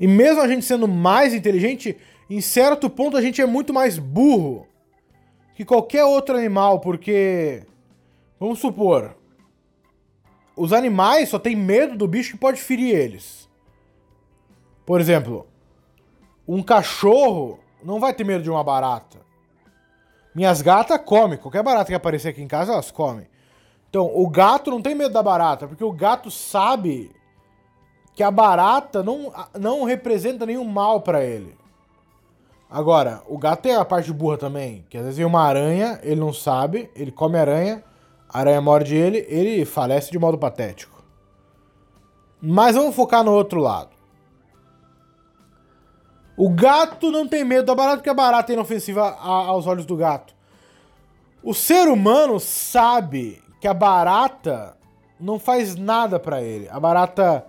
E 0.00 0.08
mesmo 0.08 0.40
a 0.40 0.48
gente 0.48 0.64
sendo 0.64 0.88
mais 0.88 1.34
inteligente, 1.34 1.96
em 2.28 2.40
certo 2.40 2.88
ponto 2.88 3.18
a 3.18 3.22
gente 3.22 3.42
é 3.42 3.46
muito 3.46 3.74
mais 3.74 3.98
burro 3.98 4.66
que 5.54 5.62
qualquer 5.62 6.04
outro 6.04 6.38
animal, 6.38 6.80
porque 6.80 7.62
vamos 8.38 8.58
supor, 8.58 9.14
os 10.56 10.72
animais 10.72 11.28
só 11.28 11.38
têm 11.38 11.54
medo 11.54 11.98
do 11.98 12.08
bicho 12.08 12.32
que 12.32 12.38
pode 12.38 12.58
ferir 12.58 12.96
eles. 12.96 13.46
Por 14.86 15.00
exemplo, 15.00 15.46
um 16.48 16.62
cachorro 16.62 17.60
não 17.84 18.00
vai 18.00 18.14
ter 18.14 18.24
medo 18.24 18.42
de 18.42 18.50
uma 18.50 18.64
barata. 18.64 19.18
Minhas 20.34 20.62
gatas 20.62 21.00
comem. 21.04 21.38
Qualquer 21.38 21.62
barata 21.62 21.88
que 21.88 21.94
aparecer 21.94 22.28
aqui 22.28 22.42
em 22.42 22.48
casa, 22.48 22.72
elas 22.72 22.90
comem. 22.90 23.26
Então, 23.88 24.10
o 24.14 24.28
gato 24.28 24.70
não 24.70 24.80
tem 24.80 24.94
medo 24.94 25.12
da 25.12 25.22
barata, 25.22 25.68
porque 25.68 25.84
o 25.84 25.92
gato 25.92 26.30
sabe 26.30 27.10
que 28.20 28.24
a 28.24 28.30
barata 28.30 29.02
não, 29.02 29.32
não 29.58 29.84
representa 29.84 30.44
nenhum 30.44 30.66
mal 30.66 31.00
para 31.00 31.24
ele. 31.24 31.56
Agora, 32.68 33.22
o 33.26 33.38
gato 33.38 33.62
tem 33.62 33.74
a 33.74 33.82
parte 33.82 34.12
burra 34.12 34.36
também, 34.36 34.84
que 34.90 34.98
às 34.98 35.04
vezes 35.04 35.16
vem 35.16 35.24
uma 35.24 35.40
aranha, 35.40 35.98
ele 36.02 36.20
não 36.20 36.30
sabe, 36.30 36.90
ele 36.94 37.10
come 37.10 37.38
aranha, 37.38 37.82
a 38.28 38.40
aranha 38.40 38.60
morde 38.60 38.94
ele, 38.94 39.24
ele 39.26 39.64
falece 39.64 40.12
de 40.12 40.18
modo 40.18 40.36
patético. 40.36 41.02
Mas 42.42 42.76
vamos 42.76 42.94
focar 42.94 43.24
no 43.24 43.32
outro 43.32 43.58
lado. 43.58 43.88
O 46.36 46.50
gato 46.50 47.10
não 47.10 47.26
tem 47.26 47.42
medo 47.42 47.64
da 47.64 47.74
barata 47.74 47.96
porque 47.96 48.10
a 48.10 48.14
barata 48.14 48.52
é 48.52 48.54
inofensiva 48.54 49.16
aos 49.18 49.66
olhos 49.66 49.86
do 49.86 49.96
gato. 49.96 50.34
O 51.42 51.54
ser 51.54 51.88
humano 51.88 52.38
sabe 52.38 53.42
que 53.62 53.66
a 53.66 53.72
barata 53.72 54.76
não 55.18 55.38
faz 55.38 55.74
nada 55.74 56.20
para 56.20 56.42
ele. 56.42 56.68
A 56.68 56.78
barata 56.78 57.46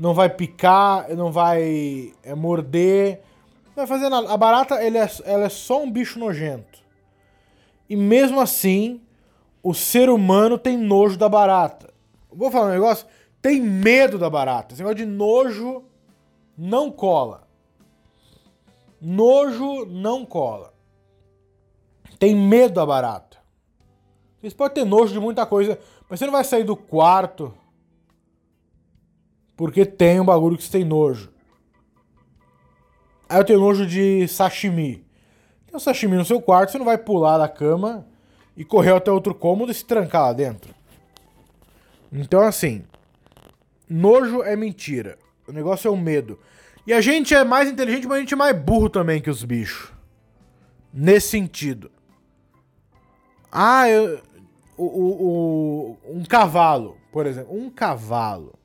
não 0.00 0.14
vai 0.14 0.30
picar, 0.30 1.14
não 1.14 1.30
vai 1.30 2.14
é, 2.22 2.34
morder, 2.34 3.20
não 3.66 3.74
vai 3.76 3.86
fazer 3.86 4.08
nada. 4.08 4.32
A 4.32 4.36
barata 4.38 4.76
é, 4.76 4.86
ela 5.26 5.44
é 5.44 5.48
só 5.50 5.82
um 5.82 5.90
bicho 5.90 6.18
nojento. 6.18 6.80
E 7.86 7.94
mesmo 7.94 8.40
assim, 8.40 9.02
o 9.62 9.74
ser 9.74 10.08
humano 10.08 10.56
tem 10.56 10.78
nojo 10.78 11.18
da 11.18 11.28
barata. 11.28 11.92
Vou 12.32 12.50
falar 12.50 12.68
um 12.68 12.72
negócio? 12.72 13.06
Tem 13.42 13.60
medo 13.60 14.18
da 14.18 14.30
barata. 14.30 14.72
Esse 14.72 14.82
negócio 14.82 15.04
de 15.04 15.04
nojo 15.04 15.84
não 16.56 16.90
cola. 16.90 17.46
Nojo 18.98 19.84
não 19.84 20.24
cola. 20.24 20.72
Tem 22.18 22.34
medo 22.34 22.72
da 22.72 22.86
barata. 22.86 23.36
Você 24.42 24.54
pode 24.54 24.72
ter 24.72 24.86
nojo 24.86 25.12
de 25.12 25.20
muita 25.20 25.44
coisa, 25.44 25.78
mas 26.08 26.18
você 26.18 26.24
não 26.24 26.32
vai 26.32 26.44
sair 26.44 26.64
do 26.64 26.74
quarto 26.74 27.52
porque 29.60 29.84
tem 29.84 30.18
um 30.18 30.24
bagulho 30.24 30.56
que 30.56 30.64
você 30.64 30.70
tem 30.70 30.84
nojo. 30.86 31.30
Aí 33.28 33.38
eu 33.38 33.44
tenho 33.44 33.60
nojo 33.60 33.86
de 33.86 34.26
sashimi. 34.26 35.04
Tem 35.66 35.76
um 35.76 35.78
sashimi 35.78 36.16
no 36.16 36.24
seu 36.24 36.40
quarto, 36.40 36.72
você 36.72 36.78
não 36.78 36.86
vai 36.86 36.96
pular 36.96 37.36
da 37.36 37.46
cama 37.46 38.06
e 38.56 38.64
correr 38.64 38.94
até 38.94 39.12
outro 39.12 39.34
cômodo 39.34 39.70
e 39.70 39.74
se 39.74 39.84
trancar 39.84 40.22
lá 40.22 40.32
dentro. 40.32 40.74
Então, 42.10 42.40
assim, 42.40 42.84
nojo 43.86 44.42
é 44.42 44.56
mentira. 44.56 45.18
O 45.46 45.52
negócio 45.52 45.88
é 45.88 45.90
o 45.90 45.96
medo. 45.96 46.38
E 46.86 46.94
a 46.94 47.02
gente 47.02 47.34
é 47.34 47.44
mais 47.44 47.68
inteligente, 47.68 48.08
mas 48.08 48.16
a 48.16 48.20
gente 48.20 48.32
é 48.32 48.38
mais 48.38 48.56
burro 48.56 48.88
também 48.88 49.20
que 49.20 49.28
os 49.28 49.44
bichos. 49.44 49.92
Nesse 50.90 51.28
sentido. 51.28 51.90
Ah, 53.52 53.86
eu, 53.90 54.22
o, 54.78 54.86
o, 54.86 55.98
o, 56.02 56.16
um 56.16 56.24
cavalo, 56.24 56.96
por 57.12 57.26
exemplo. 57.26 57.54
Um 57.54 57.68
cavalo. 57.68 58.58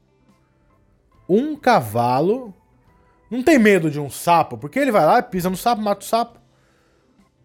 Um 1.28 1.56
cavalo 1.56 2.54
não 3.30 3.42
tem 3.42 3.58
medo 3.58 3.90
de 3.90 4.00
um 4.00 4.10
sapo, 4.10 4.58
porque 4.58 4.80
ele 4.80 4.92
vai 4.92 5.06
lá, 5.06 5.22
pisa 5.22 5.50
no 5.50 5.58
sapo, 5.58 5.82
mata 5.82 6.02
o 6.02 6.06
sapo. 6.06 6.40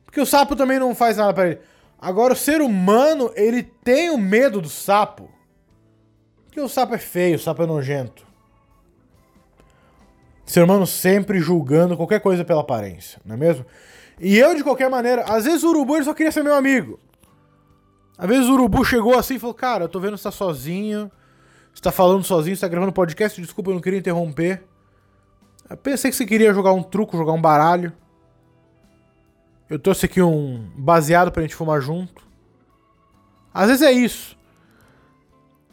Porque 0.05 0.21
o 0.21 0.27
sapo 0.27 0.55
também 0.57 0.79
não 0.79 0.95
faz 0.95 1.17
nada 1.17 1.33
para 1.33 1.49
ele. 1.49 1.61
Agora, 1.99 2.33
o 2.33 2.37
ser 2.37 2.61
humano, 2.61 3.31
ele 3.35 3.63
tem 3.63 4.11
o 4.11 4.19
medo 4.19 4.61
do 4.61 4.69
sapo. 4.69 5.31
Porque 6.47 6.61
o 6.61 6.69
sapo 6.69 6.95
é 6.95 6.99
feio, 6.99 7.37
o 7.37 7.39
sapo 7.39 7.63
é 7.63 7.67
nojento. 7.67 8.27
Ser 10.45 10.65
humano 10.65 10.87
sempre 10.87 11.39
julgando 11.39 11.97
qualquer 11.97 12.21
coisa 12.21 12.45
pela 12.45 12.63
aparência, 12.63 13.21
não 13.25 13.35
é 13.37 13.39
mesmo? 13.39 13.65
E 14.19 14.37
eu, 14.37 14.55
de 14.55 14.65
qualquer 14.65 14.91
maneira, 14.91 15.23
às 15.23 15.45
vezes 15.45 15.63
o 15.63 15.71
urubu 15.71 15.97
ele 15.97 16.05
só 16.05 16.13
queria 16.13 16.33
ser 16.33 16.43
meu 16.43 16.55
amigo. 16.55 16.99
Às 18.19 18.29
vezes 18.29 18.49
o 18.49 18.55
urubu 18.55 18.85
chegou 18.85 19.17
assim 19.17 19.37
e 19.37 19.39
falou: 19.39 19.55
Cara, 19.55 19.85
eu 19.85 19.89
tô 19.89 20.01
vendo 20.01 20.15
que 20.15 20.19
você 20.19 20.25
tá 20.25 20.33
sozinho. 20.33 21.11
Você 21.81 21.85
tá 21.85 21.93
falando 21.93 22.23
sozinho, 22.23 22.55
você 22.55 22.61
tá 22.61 22.69
gravando 22.69 22.93
podcast. 22.93 23.41
Desculpa, 23.41 23.71
eu 23.71 23.75
não 23.75 23.81
queria 23.81 23.99
interromper. 23.99 24.63
Eu 25.71 25.79
pensei 25.79 26.11
que 26.11 26.17
você 26.19 26.27
queria 26.27 26.53
jogar 26.53 26.75
um 26.75 26.83
truco, 26.83 27.17
jogar 27.17 27.33
um 27.33 27.41
baralho. 27.41 27.91
Eu 29.67 29.79
trouxe 29.79 30.05
aqui 30.05 30.21
um 30.21 30.71
baseado 30.77 31.33
pra 31.33 31.41
gente 31.41 31.55
fumar 31.55 31.81
junto. 31.81 32.23
Às 33.55 33.69
vezes 33.69 33.81
é 33.81 33.91
isso. 33.93 34.37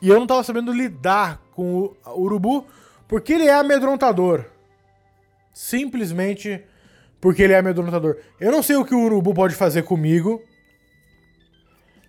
E 0.01 0.07
eu 0.07 0.17
não 0.17 0.25
tava 0.25 0.45
sabendo 0.45 0.71
lidar 0.71 1.41
com 1.51 1.93
o 2.05 2.21
urubu 2.21 2.65
porque 3.05 3.33
ele 3.33 3.47
é 3.47 3.55
amedrontador. 3.55 4.45
Simplesmente 5.53 6.63
porque 7.19 7.43
ele 7.43 7.51
é 7.51 7.57
amedrontador. 7.57 8.15
Eu 8.39 8.53
não 8.53 8.63
sei 8.63 8.77
o 8.77 8.85
que 8.85 8.95
o 8.95 9.03
urubu 9.03 9.33
pode 9.33 9.55
fazer 9.55 9.83
comigo. 9.83 10.41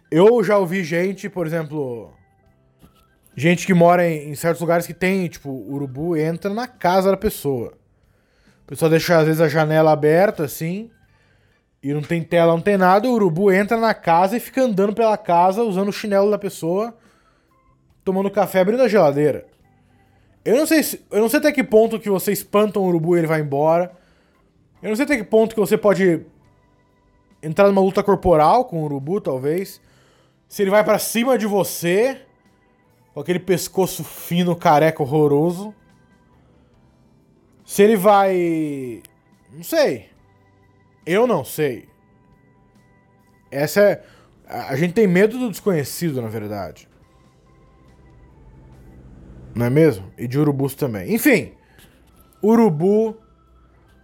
Eu 0.09 0.45
já 0.45 0.57
ouvi 0.57 0.85
gente, 0.85 1.29
por 1.29 1.49
exemplo, 1.49 2.17
gente 3.39 3.65
que 3.65 3.73
mora 3.73 4.09
em, 4.09 4.31
em, 4.31 4.35
certos 4.35 4.61
lugares 4.61 4.85
que 4.85 4.93
tem, 4.93 5.29
tipo, 5.29 5.49
urubu 5.49 6.17
entra 6.17 6.53
na 6.53 6.67
casa 6.67 7.13
da 7.13 7.17
pessoa. 7.17 7.73
A 8.65 8.69
pessoa 8.69 8.91
deixa 8.91 9.17
às 9.17 9.27
vezes 9.27 9.41
a 9.41 9.47
janela 9.47 9.93
aberta 9.93 10.45
assim, 10.45 10.91
e 11.81 11.95
não 11.95 12.03
tem 12.03 12.21
tela, 12.21 12.53
não 12.53 12.61
tem 12.61 12.77
nada, 12.77 13.09
o 13.09 13.13
urubu 13.13 13.53
entra 13.53 13.77
na 13.77 13.95
casa 13.95 14.37
e 14.37 14.41
fica 14.41 14.63
andando 14.63 14.93
pela 14.93 15.17
casa 15.17 15.63
usando 15.63 15.89
o 15.89 15.93
chinelo 15.93 16.33
da 16.33 16.39
pessoa, 16.39 16.97
tomando 18.05 18.29
café, 18.29 18.61
abrindo 18.61 18.83
a 18.83 18.89
geladeira. 18.89 19.47
Eu 20.45 20.57
não 20.57 20.67
sei, 20.67 20.83
se, 20.83 21.07
eu 21.09 21.21
não 21.21 21.29
sei 21.29 21.39
até 21.39 21.53
que 21.53 21.63
ponto 21.63 22.01
que 22.01 22.11
você 22.11 22.33
espanta 22.33 22.81
um 22.81 22.87
urubu 22.87 23.15
e 23.15 23.21
ele 23.21 23.27
vai 23.29 23.41
embora. 23.41 23.93
Eu 24.83 24.89
não 24.89 24.97
sei 24.97 25.05
até 25.05 25.17
que 25.17 25.25
ponto 25.25 25.55
que 25.55 25.61
você 25.61 25.79
pode 25.79 26.27
entrar 27.41 27.69
numa 27.69 27.81
luta 27.81 28.03
corporal 28.03 28.65
com 28.65 28.83
o 28.83 28.85
urubu, 28.85 29.21
talvez. 29.21 29.81
Se 30.49 30.63
ele 30.63 30.71
vai 30.71 30.83
para 30.83 30.99
cima 30.99 31.39
de 31.39 31.47
você, 31.47 32.23
com 33.19 33.23
aquele 33.23 33.41
pescoço 33.41 34.05
fino, 34.05 34.55
careca, 34.55 35.03
horroroso. 35.03 35.75
Se 37.67 37.83
ele 37.83 37.97
vai. 37.97 39.03
Não 39.53 39.65
sei. 39.65 40.09
Eu 41.05 41.27
não 41.27 41.45
sei. 41.45 41.89
Essa 43.51 43.81
é. 43.81 44.05
A 44.47 44.77
gente 44.77 44.95
tem 44.95 45.09
medo 45.09 45.37
do 45.37 45.51
desconhecido, 45.51 46.23
na 46.23 46.29
verdade. 46.29 46.89
Não 49.53 49.67
é 49.67 49.71
mesmo? 49.71 50.13
E 50.17 50.29
de 50.29 50.39
urubus 50.39 50.77
também. 50.77 51.13
Enfim, 51.13 51.55
urubu 52.41 53.17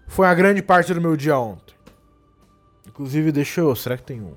foi 0.09 0.27
a 0.27 0.35
grande 0.35 0.61
parte 0.61 0.93
do 0.93 1.01
meu 1.01 1.17
dia 1.17 1.39
ontem. 1.39 1.77
Inclusive, 2.89 3.31
deixa 3.31 3.61
eu. 3.61 3.77
Será 3.77 3.97
que 3.97 4.03
tem 4.03 4.21
um? 4.21 4.35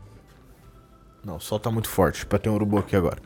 Não, 1.26 1.38
o 1.38 1.42
sol 1.42 1.60
tá 1.60 1.72
muito 1.72 1.90
forte 1.90 2.28
pra 2.28 2.38
ter 2.38 2.50
um 2.50 2.54
urubu 2.54 2.78
aqui 2.78 2.96
agora. 2.96 3.18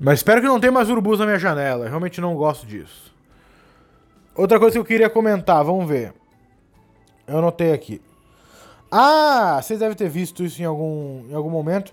Mas 0.00 0.20
espero 0.20 0.40
que 0.40 0.46
não 0.46 0.58
tenha 0.58 0.72
mais 0.72 0.88
urubus 0.88 1.18
na 1.18 1.26
minha 1.26 1.38
janela. 1.38 1.84
Eu 1.84 1.88
realmente 1.88 2.20
não 2.20 2.34
gosto 2.34 2.66
disso. 2.66 3.14
Outra 4.34 4.58
coisa 4.58 4.72
que 4.72 4.78
eu 4.78 4.84
queria 4.84 5.10
comentar, 5.10 5.62
vamos 5.62 5.86
ver. 5.86 6.14
Eu 7.26 7.38
anotei 7.38 7.72
aqui. 7.72 8.00
Ah, 8.90 9.60
vocês 9.62 9.78
devem 9.78 9.96
ter 9.96 10.08
visto 10.08 10.42
isso 10.42 10.60
em 10.62 10.64
algum, 10.64 11.26
em 11.28 11.34
algum 11.34 11.50
momento. 11.50 11.92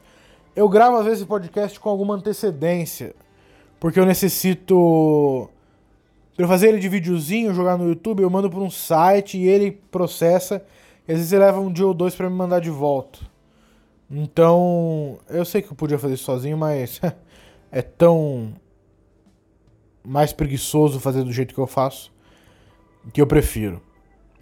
Eu 0.55 0.69
gravo 0.69 0.95
às 0.97 1.05
vezes 1.05 1.25
podcast 1.25 1.79
com 1.79 1.89
alguma 1.89 2.15
antecedência. 2.15 3.13
Porque 3.79 3.99
eu 3.99 4.05
necessito 4.05 5.49
Pra 6.37 6.43
eu 6.43 6.47
fazer 6.47 6.67
ele 6.67 6.77
de 6.79 6.87
videozinho, 6.87 7.51
jogar 7.51 7.79
no 7.79 7.89
YouTube, 7.89 8.21
eu 8.21 8.29
mando 8.29 8.47
pra 8.47 8.59
um 8.59 8.69
site 8.69 9.39
e 9.39 9.47
ele 9.47 9.71
processa. 9.71 10.63
E 11.07 11.11
às 11.11 11.17
vezes 11.17 11.33
ele 11.33 11.43
leva 11.43 11.59
um 11.59 11.73
dia 11.73 11.87
ou 11.87 11.95
dois 11.95 12.13
pra 12.13 12.29
me 12.29 12.35
mandar 12.35 12.59
de 12.59 12.69
volta. 12.69 13.17
Então, 14.09 15.17
eu 15.27 15.43
sei 15.43 15.63
que 15.63 15.71
eu 15.71 15.75
podia 15.75 15.97
fazer 15.97 16.13
isso 16.13 16.25
sozinho, 16.25 16.55
mas 16.55 17.01
é 17.71 17.81
tão 17.81 18.53
mais 20.03 20.31
preguiçoso 20.31 20.99
fazer 20.99 21.23
do 21.23 21.31
jeito 21.31 21.53
que 21.53 21.59
eu 21.59 21.67
faço 21.67 22.15
que 23.11 23.21
eu 23.21 23.27
prefiro. 23.27 23.81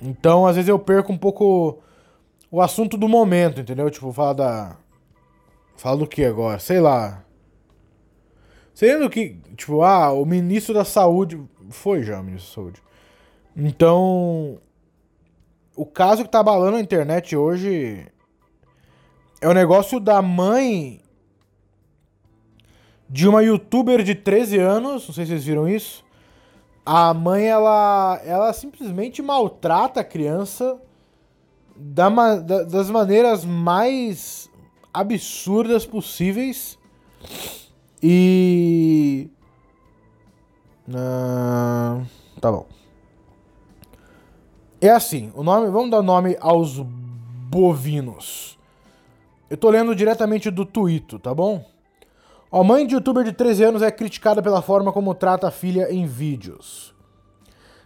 Então, 0.01 0.45
às 0.45 0.55
vezes 0.55 0.69
eu 0.69 0.79
perco 0.79 1.11
um 1.11 1.17
pouco 1.17 1.81
o 2.51 2.61
assunto 2.61 2.97
do 2.97 3.07
momento, 3.07 3.61
entendeu? 3.61 3.89
Tipo, 3.89 4.11
fala 4.11 4.33
da. 4.33 4.77
Fala 5.77 5.97
do 5.97 6.07
que 6.07 6.23
agora? 6.23 6.59
Sei 6.59 6.79
lá. 6.79 7.23
Sei 8.73 8.97
do 8.97 9.09
que. 9.09 9.37
Tipo, 9.55 9.81
ah, 9.81 10.11
o 10.11 10.25
ministro 10.25 10.73
da 10.73 10.85
saúde. 10.85 11.41
Foi 11.69 12.03
já 12.03 12.19
o 12.19 12.23
ministro 12.23 12.49
da 12.49 12.55
saúde. 12.55 12.83
Então. 13.55 14.59
O 15.75 15.85
caso 15.85 16.23
que 16.23 16.29
tá 16.29 16.39
abalando 16.39 16.77
a 16.77 16.81
internet 16.81 17.35
hoje. 17.35 18.07
É 19.41 19.47
o 19.47 19.53
negócio 19.53 19.99
da 19.99 20.21
mãe. 20.21 21.01
De 23.15 23.29
uma 23.29 23.41
youtuber 23.41 24.03
de 24.03 24.13
13 24.13 24.59
anos. 24.59 25.07
Não 25.07 25.13
sei 25.13 25.25
se 25.25 25.31
vocês 25.31 25.45
viram 25.45 25.69
isso. 25.69 26.03
A 26.85 27.13
mãe, 27.13 27.45
ela. 27.45 28.19
Ela 28.25 28.51
simplesmente 28.51 29.21
maltrata 29.21 30.01
a 30.01 30.03
criança 30.03 30.77
da, 31.73 32.09
da, 32.09 32.63
das 32.63 32.89
maneiras 32.89 33.45
mais 33.45 34.51
absurdas 34.93 35.85
possíveis. 35.85 36.77
E. 38.03 39.29
Tá 42.41 42.51
bom. 42.51 42.67
É 44.81 44.89
assim, 44.89 45.31
o 45.33 45.41
nome. 45.41 45.69
Vamos 45.69 45.89
dar 45.89 46.01
nome 46.01 46.35
aos 46.41 46.81
bovinos. 46.81 48.59
Eu 49.49 49.55
tô 49.55 49.69
lendo 49.69 49.95
diretamente 49.95 50.51
do 50.51 50.65
Twitter, 50.65 51.17
tá 51.17 51.33
bom? 51.33 51.74
A 52.57 52.63
mãe 52.63 52.87
de 52.87 52.95
youtuber 52.95 53.25
de 53.25 53.33
13 53.33 53.65
anos 53.65 53.81
é 53.81 53.91
criticada 53.91 54.41
pela 54.41 54.61
forma 54.61 54.93
como 54.93 55.13
trata 55.13 55.49
a 55.49 55.51
filha 55.51 55.91
em 55.91 56.05
vídeos. 56.05 56.95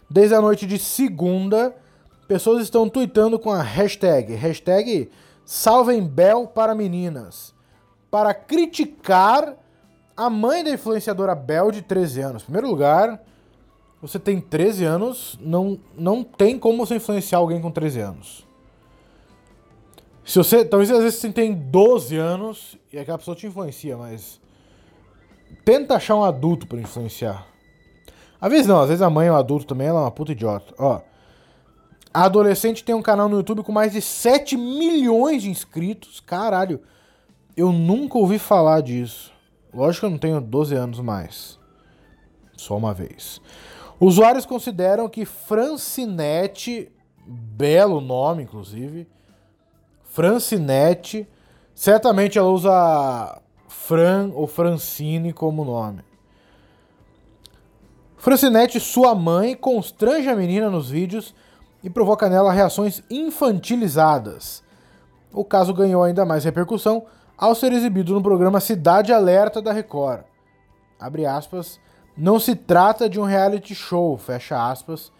Desde 0.08 0.32
a 0.32 0.40
noite 0.40 0.64
de 0.64 0.78
segunda, 0.78 1.74
pessoas 2.28 2.62
estão 2.62 2.88
tweetando 2.88 3.36
com 3.36 3.50
a 3.50 3.60
hashtag, 3.62 4.32
hashtag 4.34 5.10
para 6.54 6.72
meninas, 6.72 7.52
para 8.12 8.32
criticar 8.32 9.56
a 10.16 10.30
mãe 10.30 10.62
da 10.62 10.70
influenciadora 10.70 11.34
Bel 11.34 11.72
de 11.72 11.82
13 11.82 12.20
anos. 12.20 12.42
Em 12.42 12.44
primeiro 12.44 12.68
lugar, 12.68 13.20
você 14.00 14.20
tem 14.20 14.40
13 14.40 14.84
anos, 14.84 15.36
não, 15.40 15.80
não 15.98 16.22
tem 16.22 16.56
como 16.56 16.86
você 16.86 16.94
influenciar 16.94 17.38
alguém 17.38 17.60
com 17.60 17.72
13 17.72 17.98
anos. 17.98 18.46
Se 20.24 20.38
você, 20.38 20.64
talvez 20.64 20.92
às 20.92 21.02
vezes 21.02 21.18
você 21.18 21.32
tem 21.32 21.52
12 21.54 22.16
anos 22.16 22.78
e 22.92 23.00
aquela 23.00 23.18
pessoa 23.18 23.36
te 23.36 23.48
influencia, 23.48 23.96
mas 23.96 24.39
tenta 25.64 25.96
achar 25.96 26.16
um 26.16 26.24
adulto 26.24 26.66
para 26.66 26.80
influenciar. 26.80 27.46
Às 28.40 28.50
vezes 28.50 28.66
não, 28.66 28.80
às 28.80 28.88
vezes 28.88 29.02
a 29.02 29.10
mãe 29.10 29.28
é 29.28 29.32
um 29.32 29.36
adulto 29.36 29.66
também, 29.66 29.86
ela 29.86 30.00
é 30.00 30.02
uma 30.04 30.10
puta 30.10 30.32
idiota. 30.32 30.74
Ó, 30.78 31.00
a 32.12 32.24
adolescente 32.24 32.82
tem 32.82 32.94
um 32.94 33.02
canal 33.02 33.28
no 33.28 33.36
YouTube 33.36 33.62
com 33.62 33.70
mais 33.70 33.92
de 33.92 34.00
7 34.00 34.56
milhões 34.56 35.42
de 35.42 35.50
inscritos. 35.50 36.20
Caralho, 36.20 36.80
eu 37.56 37.72
nunca 37.72 38.18
ouvi 38.18 38.38
falar 38.38 38.80
disso. 38.80 39.32
Lógico 39.72 40.00
que 40.00 40.06
eu 40.06 40.10
não 40.10 40.18
tenho 40.18 40.40
12 40.40 40.74
anos 40.74 40.98
mais. 41.00 41.58
Só 42.56 42.76
uma 42.76 42.92
vez. 42.92 43.40
Usuários 44.00 44.44
consideram 44.44 45.08
que 45.08 45.24
Francinete, 45.24 46.90
belo 47.26 48.00
nome 48.00 48.42
inclusive, 48.42 49.06
Francinete, 50.02 51.28
certamente 51.74 52.38
ela 52.38 52.48
usa 52.48 53.40
Fran 53.70 54.32
ou 54.34 54.48
Francine 54.48 55.32
como 55.32 55.64
nome. 55.64 56.02
Francinete, 58.18 58.80
sua 58.80 59.14
mãe, 59.14 59.54
constrange 59.54 60.28
a 60.28 60.34
menina 60.34 60.68
nos 60.68 60.90
vídeos 60.90 61.32
e 61.82 61.88
provoca 61.88 62.28
nela 62.28 62.52
reações 62.52 63.02
infantilizadas. 63.08 64.62
O 65.32 65.44
caso 65.44 65.72
ganhou 65.72 66.02
ainda 66.02 66.26
mais 66.26 66.44
repercussão 66.44 67.06
ao 67.38 67.54
ser 67.54 67.72
exibido 67.72 68.12
no 68.12 68.22
programa 68.22 68.60
Cidade 68.60 69.12
Alerta 69.12 69.62
da 69.62 69.72
Record. 69.72 70.24
Abre 70.98 71.24
aspas, 71.24 71.78
não 72.16 72.40
se 72.40 72.56
trata 72.56 73.08
de 73.08 73.20
um 73.20 73.24
reality 73.24 73.74
show, 73.74 74.18
fecha 74.18 74.68
aspas, 74.68 75.12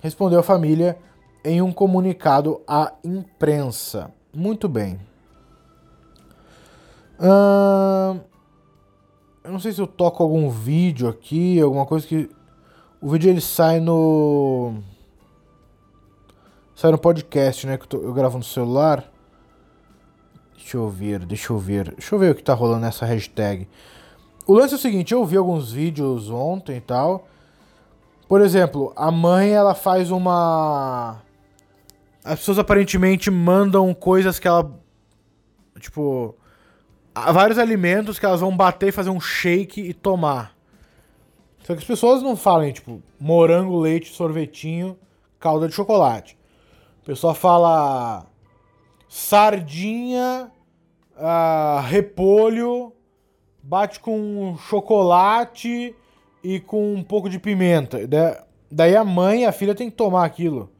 respondeu 0.00 0.40
a 0.40 0.44
família 0.44 0.98
em 1.42 1.62
um 1.62 1.72
comunicado 1.72 2.60
à 2.68 2.92
imprensa. 3.02 4.12
Muito 4.32 4.68
bem. 4.68 5.00
Hum, 7.24 8.20
eu 9.42 9.50
não 9.50 9.58
sei 9.58 9.72
se 9.72 9.80
eu 9.80 9.86
toco 9.86 10.22
algum 10.22 10.50
vídeo 10.50 11.08
aqui, 11.08 11.58
alguma 11.58 11.86
coisa 11.86 12.06
que. 12.06 12.28
O 13.00 13.08
vídeo 13.08 13.30
ele 13.30 13.40
sai 13.40 13.80
no. 13.80 14.74
Sai 16.74 16.90
no 16.90 16.98
podcast, 16.98 17.66
né? 17.66 17.78
Que 17.78 17.84
eu, 17.84 17.88
tô, 17.88 17.96
eu 17.98 18.12
gravo 18.12 18.36
no 18.36 18.44
celular. 18.44 19.10
Deixa 20.54 20.76
eu 20.76 20.90
ver, 20.90 21.24
deixa 21.24 21.50
eu 21.50 21.58
ver. 21.58 21.94
Deixa 21.94 22.14
eu 22.14 22.18
ver 22.18 22.32
o 22.32 22.34
que 22.34 22.42
tá 22.42 22.52
rolando 22.52 22.82
nessa 22.82 23.06
hashtag. 23.06 23.66
O 24.46 24.52
lance 24.52 24.74
é 24.74 24.76
o 24.76 24.80
seguinte, 24.80 25.14
eu 25.14 25.24
vi 25.24 25.38
alguns 25.38 25.72
vídeos 25.72 26.28
ontem 26.28 26.76
e 26.76 26.80
tal. 26.80 27.26
Por 28.28 28.42
exemplo, 28.42 28.92
a 28.96 29.10
mãe 29.10 29.50
ela 29.50 29.74
faz 29.74 30.10
uma. 30.10 31.22
As 32.22 32.38
pessoas 32.40 32.58
aparentemente 32.58 33.30
mandam 33.30 33.94
coisas 33.94 34.38
que 34.38 34.46
ela. 34.46 34.70
Tipo. 35.80 36.34
Vários 37.14 37.58
alimentos 37.58 38.18
que 38.18 38.26
elas 38.26 38.40
vão 38.40 38.56
bater 38.56 38.88
e 38.88 38.92
fazer 38.92 39.10
um 39.10 39.20
shake 39.20 39.80
e 39.80 39.94
tomar. 39.94 40.54
Só 41.60 41.72
que 41.72 41.78
as 41.78 41.84
pessoas 41.84 42.22
não 42.22 42.36
falam, 42.36 42.70
tipo, 42.72 43.00
morango, 43.18 43.78
leite, 43.78 44.12
sorvetinho, 44.12 44.98
calda 45.38 45.68
de 45.68 45.74
chocolate. 45.74 46.36
O 47.02 47.06
pessoal 47.06 47.34
fala 47.34 48.26
sardinha, 49.08 50.50
uh, 51.16 51.80
repolho, 51.86 52.92
bate 53.62 54.00
com 54.00 54.56
chocolate 54.68 55.94
e 56.42 56.60
com 56.60 56.94
um 56.94 57.02
pouco 57.02 57.30
de 57.30 57.38
pimenta. 57.38 57.98
Daí 58.70 58.96
a 58.96 59.04
mãe 59.04 59.42
e 59.42 59.46
a 59.46 59.52
filha 59.52 59.74
tem 59.74 59.88
que 59.88 59.96
tomar 59.96 60.24
aquilo. 60.24 60.70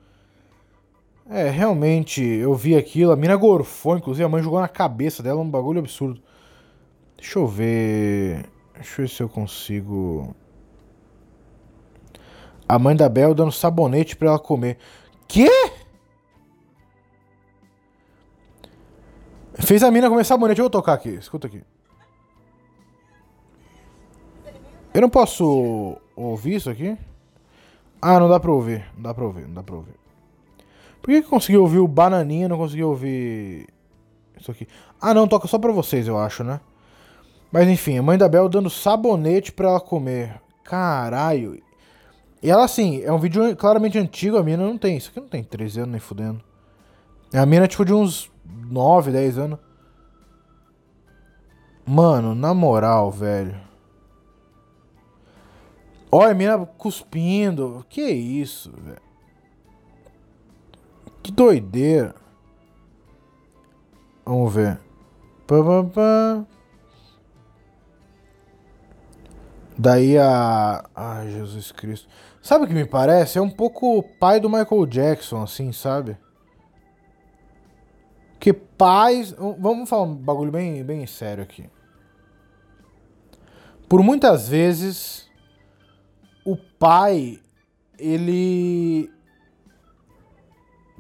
É, 1.31 1.49
realmente, 1.49 2.23
eu 2.23 2.55
vi 2.55 2.77
aquilo. 2.77 3.13
A 3.13 3.17
mina 3.17 3.37
gorfou, 3.37 3.97
inclusive 3.97 4.25
a 4.25 4.29
mãe 4.29 4.43
jogou 4.43 4.61
na 4.61 4.69
cabeça 4.69 5.23
dela 5.23 5.41
um 5.41 5.49
bagulho 5.49 5.79
absurdo. 5.79 6.21
Deixa 7.17 7.39
eu 7.39 7.47
ver. 7.47 8.49
Deixa 8.75 9.03
eu 9.03 9.07
ver 9.07 9.09
se 9.09 9.23
eu 9.23 9.29
consigo. 9.29 10.35
A 12.69 12.79
mãe 12.79 12.97
da 12.97 13.09
Bel 13.09 13.35
dando 13.35 13.53
sabonete 13.53 14.17
para 14.17 14.29
ela 14.29 14.39
comer. 14.39 14.79
Quê? 15.29 15.49
Fez 19.55 19.83
a 19.83 19.91
mina 19.91 20.09
comer 20.09 20.25
sabonete. 20.25 20.61
Eu 20.61 20.65
vou 20.65 20.71
tocar 20.71 20.95
aqui. 20.95 21.11
Escuta 21.11 21.47
aqui. 21.47 21.63
Eu 24.93 25.01
não 25.01 25.11
posso 25.11 25.99
ouvir 26.15 26.55
isso 26.55 26.71
aqui? 26.71 26.97
Ah, 28.01 28.21
não 28.21 28.29
dá 28.29 28.39
pra 28.39 28.53
ouvir. 28.53 28.85
Não 28.95 29.03
dá 29.03 29.15
pra 29.15 29.25
ouvir, 29.25 29.47
não 29.47 29.55
dá 29.55 29.63
pra 29.63 29.75
ouvir. 29.75 29.95
Por 31.03 31.11
que, 31.11 31.23
que 31.23 31.29
consegui 31.29 31.59
ouvir 31.59 31.81
o 31.81 31.89
bananinha 31.89 32.49
não 32.49 32.57
consegui 32.57 32.85
ouvir 32.85 33.67
isso 34.39 34.51
aqui? 34.51 34.69
Ah, 35.01 35.13
não, 35.13 35.27
toca 35.27 35.49
só 35.49 35.59
pra 35.59 35.73
vocês, 35.73 36.07
eu 36.07 36.19
acho, 36.19 36.45
né? 36.45 36.61
Mas 37.55 37.69
enfim, 37.69 37.97
a 37.97 38.03
mãe 38.03 38.19
da 38.19 38.29
Bel 38.29 38.49
dando 38.49 38.69
sabonete 38.69 39.53
pra 39.53 39.69
ela 39.69 39.81
comer. 39.81 40.41
Caralho. 40.65 41.63
E 42.43 42.51
ela, 42.51 42.65
assim, 42.65 43.01
é 43.01 43.13
um 43.13 43.19
vídeo 43.19 43.55
claramente 43.55 43.97
antigo, 43.97 44.37
a 44.37 44.43
mina 44.43 44.67
não 44.67 44.77
tem. 44.77 44.97
Isso 44.97 45.11
aqui 45.11 45.21
não 45.21 45.29
tem 45.29 45.45
13 45.45 45.83
anos 45.83 45.93
nem 45.93 46.01
fudendo. 46.01 46.43
É 47.33 47.39
a 47.39 47.47
mina, 47.47 47.69
tipo, 47.69 47.85
de 47.85 47.95
uns 47.95 48.29
9, 48.45 49.13
10 49.13 49.39
anos. 49.39 49.61
Mano, 51.87 52.35
na 52.35 52.53
moral, 52.53 53.13
velho. 53.13 53.55
Olha 56.11 56.33
a 56.33 56.35
mina 56.35 56.59
cuspindo. 56.67 57.87
Que 57.89 58.03
isso, 58.03 58.73
velho. 58.77 59.03
Que 61.23 61.31
doideira. 61.31 62.17
Vamos 64.27 64.53
ver. 64.53 64.77
Pá, 65.47 65.63
pá, 65.63 65.85
pá. 65.85 66.54
Daí 69.77 70.17
a. 70.19 70.85
Ai, 70.95 71.31
Jesus 71.31 71.73
Cristo. 71.73 72.09
Sabe 72.41 72.65
o 72.65 72.69
que 72.69 72.75
me 72.75 72.85
parece? 72.85 73.39
É 73.39 73.41
um 73.41 73.51
pouco 73.51 73.99
o 73.99 74.03
pai 74.03 74.39
do 74.39 74.49
Michael 74.49 74.87
Jackson, 74.87 75.43
assim, 75.43 75.73
sabe? 75.73 76.17
Que 78.39 78.53
pais. 78.53 79.33
Vamos 79.59 79.89
falar 79.89 80.03
um 80.03 80.15
bagulho 80.15 80.53
bem, 80.53 80.85
bem 80.85 81.07
sério 81.07 81.43
aqui. 81.43 81.69
Por 83.89 84.03
muitas 84.03 84.49
vezes, 84.49 85.29
o 86.45 86.57
pai 86.57 87.41
ele 87.99 89.11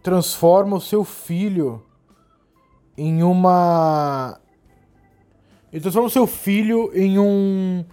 transforma 0.02 0.76
o 0.76 0.80
seu 0.80 1.04
filho 1.04 1.84
em 2.96 3.22
uma. 3.22 4.40
Ele 5.72 5.80
transforma 5.80 6.08
o 6.08 6.10
seu 6.10 6.26
filho 6.26 6.90
em 6.94 7.18
um 7.18 7.84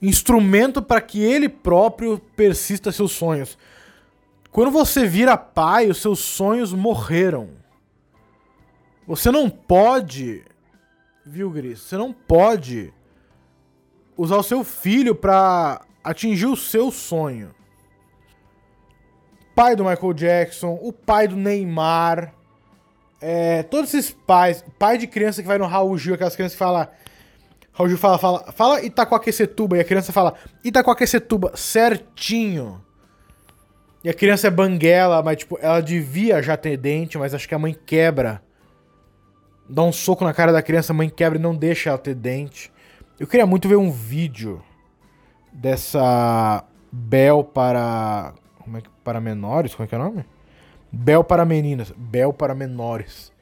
instrumento 0.00 0.82
para 0.82 1.00
que 1.00 1.22
ele 1.22 1.48
próprio 1.48 2.18
persista 2.34 2.92
seus 2.92 3.12
sonhos. 3.12 3.58
Quando 4.50 4.70
você 4.70 5.06
vira 5.06 5.36
pai, 5.36 5.88
os 5.88 6.00
seus 6.00 6.18
sonhos 6.18 6.72
morreram. 6.72 7.50
Você 9.06 9.30
não 9.30 9.48
pode, 9.48 10.42
viu, 11.24 11.50
Gris? 11.50 11.80
Você 11.80 11.96
não 11.96 12.12
pode 12.12 12.92
usar 14.16 14.36
o 14.36 14.42
seu 14.42 14.64
filho 14.64 15.14
para 15.14 15.82
atingir 16.02 16.46
o 16.46 16.56
seu 16.56 16.90
sonho. 16.90 17.54
Pai 19.54 19.76
do 19.76 19.84
Michael 19.84 20.12
Jackson, 20.12 20.78
o 20.82 20.92
pai 20.92 21.28
do 21.28 21.36
Neymar, 21.36 22.34
é, 23.20 23.62
todos 23.62 23.92
esses 23.92 24.10
pais, 24.10 24.64
pai 24.78 24.98
de 24.98 25.06
criança 25.06 25.40
que 25.40 25.48
vai 25.48 25.58
no 25.58 25.66
Raul 25.66 25.96
Gil, 25.96 26.14
aquelas 26.14 26.34
crianças 26.34 26.54
que 26.54 26.58
falam. 26.58 26.86
Raul 27.76 27.90
Gil 27.90 27.98
fala, 27.98 28.18
fala, 28.18 28.52
fala 28.52 28.82
Itacoaquecetuba, 28.82 29.76
e 29.76 29.80
a 29.80 29.84
criança 29.84 30.10
fala 30.10 30.34
Itacoaquecetuba 30.64 31.52
certinho. 31.54 32.82
E 34.02 34.08
a 34.08 34.14
criança 34.14 34.46
é 34.46 34.50
banguela, 34.50 35.22
mas 35.22 35.36
tipo, 35.38 35.58
ela 35.60 35.80
devia 35.80 36.42
já 36.42 36.56
ter 36.56 36.78
dente, 36.78 37.18
mas 37.18 37.34
acho 37.34 37.46
que 37.46 37.54
a 37.54 37.58
mãe 37.58 37.76
quebra. 37.86 38.42
Dá 39.68 39.82
um 39.82 39.92
soco 39.92 40.24
na 40.24 40.32
cara 40.32 40.52
da 40.52 40.62
criança, 40.62 40.92
a 40.92 40.96
mãe 40.96 41.10
quebra 41.10 41.38
e 41.38 41.42
não 41.42 41.54
deixa 41.54 41.90
ela 41.90 41.98
ter 41.98 42.14
dente. 42.14 42.72
Eu 43.20 43.26
queria 43.26 43.46
muito 43.46 43.68
ver 43.68 43.76
um 43.76 43.90
vídeo 43.90 44.62
dessa 45.52 46.64
Bel 46.90 47.44
para. 47.44 48.32
Como 48.58 48.78
é 48.78 48.80
que. 48.80 48.88
Para 49.04 49.20
menores? 49.20 49.74
Como 49.74 49.84
é 49.84 49.86
que 49.86 49.94
é 49.94 49.98
o 49.98 50.02
nome? 50.02 50.24
Bel 50.90 51.22
para 51.22 51.44
meninas. 51.44 51.92
Bel 51.96 52.32
para 52.32 52.54
menores. 52.54 53.32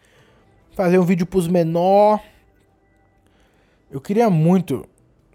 Fazer 0.73 0.99
um 0.99 1.05
vídeo 1.05 1.25
pros 1.25 1.47
menor. 1.47 2.21
Eu 3.91 4.01
queria 4.01 4.29
muito. 4.29 4.87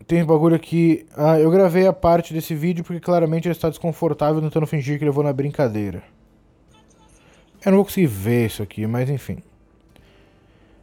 Tem 0.07 0.23
um 0.23 0.25
bagulho 0.25 0.55
aqui. 0.55 1.05
Ah, 1.15 1.39
eu 1.39 1.51
gravei 1.51 1.85
a 1.85 1.93
parte 1.93 2.33
desse 2.33 2.55
vídeo 2.55 2.83
porque 2.83 2.99
claramente 2.99 3.47
ele 3.47 3.53
está 3.53 3.69
desconfortável 3.69 4.41
tentando 4.41 4.65
fingir 4.65 4.97
que 4.97 5.05
levou 5.05 5.23
na 5.23 5.31
brincadeira. 5.33 6.03
Eu 7.63 7.71
não 7.71 7.77
vou 7.77 7.85
conseguir 7.85 8.07
ver 8.07 8.45
isso 8.47 8.63
aqui, 8.63 8.87
mas 8.87 9.09
enfim. 9.09 9.43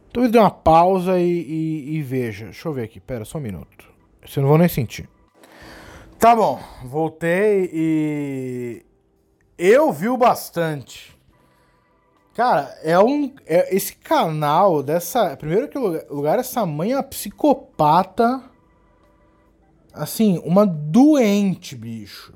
Então 0.09 0.29
dê 0.29 0.37
uma 0.37 0.51
pausa 0.51 1.19
e, 1.19 1.41
e, 1.41 1.97
e, 1.97 2.01
veja. 2.01 2.45
Deixa 2.45 2.67
eu 2.67 2.73
ver 2.73 2.83
aqui, 2.83 2.99
pera, 2.99 3.25
só 3.25 3.37
um 3.37 3.41
minuto. 3.41 3.85
Você 4.25 4.39
não 4.39 4.47
vou 4.47 4.57
nem 4.57 4.67
sentir. 4.67 5.09
Tá 6.19 6.35
bom, 6.35 6.59
voltei 6.83 7.69
e. 7.73 8.85
Eu 9.57 9.91
vi 9.91 10.07
bastante. 10.17 11.16
Cara, 12.37 12.77
é 12.83 12.99
um. 12.99 13.33
É, 13.47 13.75
esse 13.75 13.95
canal 13.95 14.83
dessa. 14.83 15.35
Primeiro 15.35 15.67
que 15.67 15.79
lugar, 15.79 16.37
essa 16.37 16.67
mãe 16.67 16.91
é 16.91 16.95
uma 16.95 17.01
psicopata. 17.01 18.43
Assim, 19.91 20.39
uma 20.45 20.63
doente, 20.63 21.75
bicho. 21.75 22.35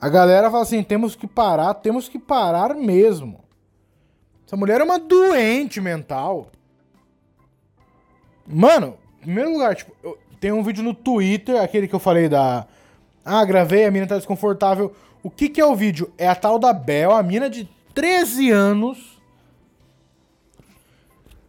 A 0.00 0.08
galera 0.08 0.48
fala 0.48 0.62
assim: 0.62 0.80
temos 0.80 1.16
que 1.16 1.26
parar, 1.26 1.74
temos 1.74 2.08
que 2.08 2.20
parar 2.20 2.72
mesmo. 2.72 3.42
Essa 4.46 4.56
mulher 4.56 4.80
é 4.80 4.84
uma 4.84 5.00
doente 5.00 5.80
mental. 5.80 6.52
Mano, 8.46 8.96
em 9.18 9.22
primeiro 9.22 9.52
lugar, 9.54 9.74
tipo, 9.74 9.92
tem 10.38 10.52
um 10.52 10.62
vídeo 10.62 10.84
no 10.84 10.94
Twitter, 10.94 11.60
aquele 11.60 11.88
que 11.88 11.96
eu 11.96 12.00
falei 12.00 12.28
da. 12.28 12.64
Ah, 13.24 13.44
gravei, 13.44 13.86
a 13.86 13.90
mina 13.90 14.06
tá 14.06 14.16
desconfortável. 14.16 14.94
O 15.20 15.28
que 15.28 15.48
que 15.48 15.60
é 15.60 15.66
o 15.66 15.74
vídeo? 15.74 16.12
É 16.16 16.28
a 16.28 16.36
tal 16.36 16.60
da 16.60 16.72
Bel, 16.72 17.10
a 17.10 17.24
mina 17.24 17.50
de 17.50 17.68
13 17.94 18.50
anos. 18.50 19.20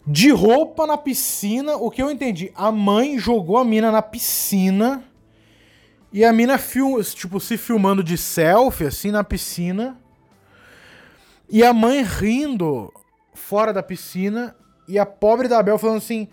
De 0.06 0.32
roupa 0.32 0.88
na 0.88 0.98
piscina. 0.98 1.76
O 1.76 1.90
que 1.92 2.02
eu 2.02 2.10
entendi? 2.10 2.52
A 2.56 2.72
mãe 2.72 3.18
jogou 3.20 3.58
a 3.58 3.66
mina 3.66 3.92
na 3.92 4.02
piscina. 4.02 5.04
E 6.14 6.26
a 6.26 6.34
mina, 6.34 6.58
film, 6.58 7.02
tipo, 7.02 7.40
se 7.40 7.58
filmando 7.58 8.04
de 8.04 8.18
selfie, 8.18 8.86
assim, 8.86 9.12
na 9.12 9.24
piscina. 9.24 9.98
E 11.50 11.64
a 11.64 11.74
mãe 11.74 12.04
rindo 12.04 12.92
fora 13.34 13.72
da 13.72 13.82
piscina. 13.82 14.56
E 14.88 15.00
a 15.00 15.06
pobre 15.06 15.48
da 15.48 15.64
Bel 15.64 15.78
falando 15.78 15.98
assim: 15.98 16.28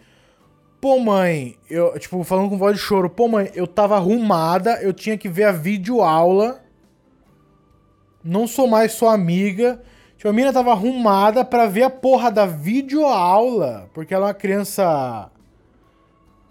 Pô, 0.81 0.99
mãe, 1.01 1.57
eu, 1.69 1.99
tipo, 1.99 2.23
falando 2.23 2.51
com 2.51 2.59
voz 2.59 2.77
de 2.77 2.83
choro, 2.83 3.11
pô, 3.11 3.27
mãe, 3.27 3.51
eu 3.53 3.67
tava 3.67 3.97
arrumada, 3.97 4.81
eu 4.81 4.93
tinha 4.93 5.19
que 5.19 5.29
ver 5.29 5.45
a 5.45 5.53
videoaula. 5.53 6.63
Não 8.23 8.47
sou 8.47 8.69
mais 8.69 8.93
sua 8.93 9.13
amiga. 9.13 9.83
Tipo, 10.19 10.29
a 10.29 10.33
mina 10.33 10.53
tava 10.53 10.73
arrumada 10.73 11.43
pra 11.45 11.65
ver 11.65 11.85
a 11.85 11.91
porra 11.91 12.31
da 12.31 12.45
videoaula. 12.45 13.89
Porque 13.95 14.13
ela 14.13 14.27
é 14.27 14.29
uma 14.29 14.35
criança. 14.35 15.31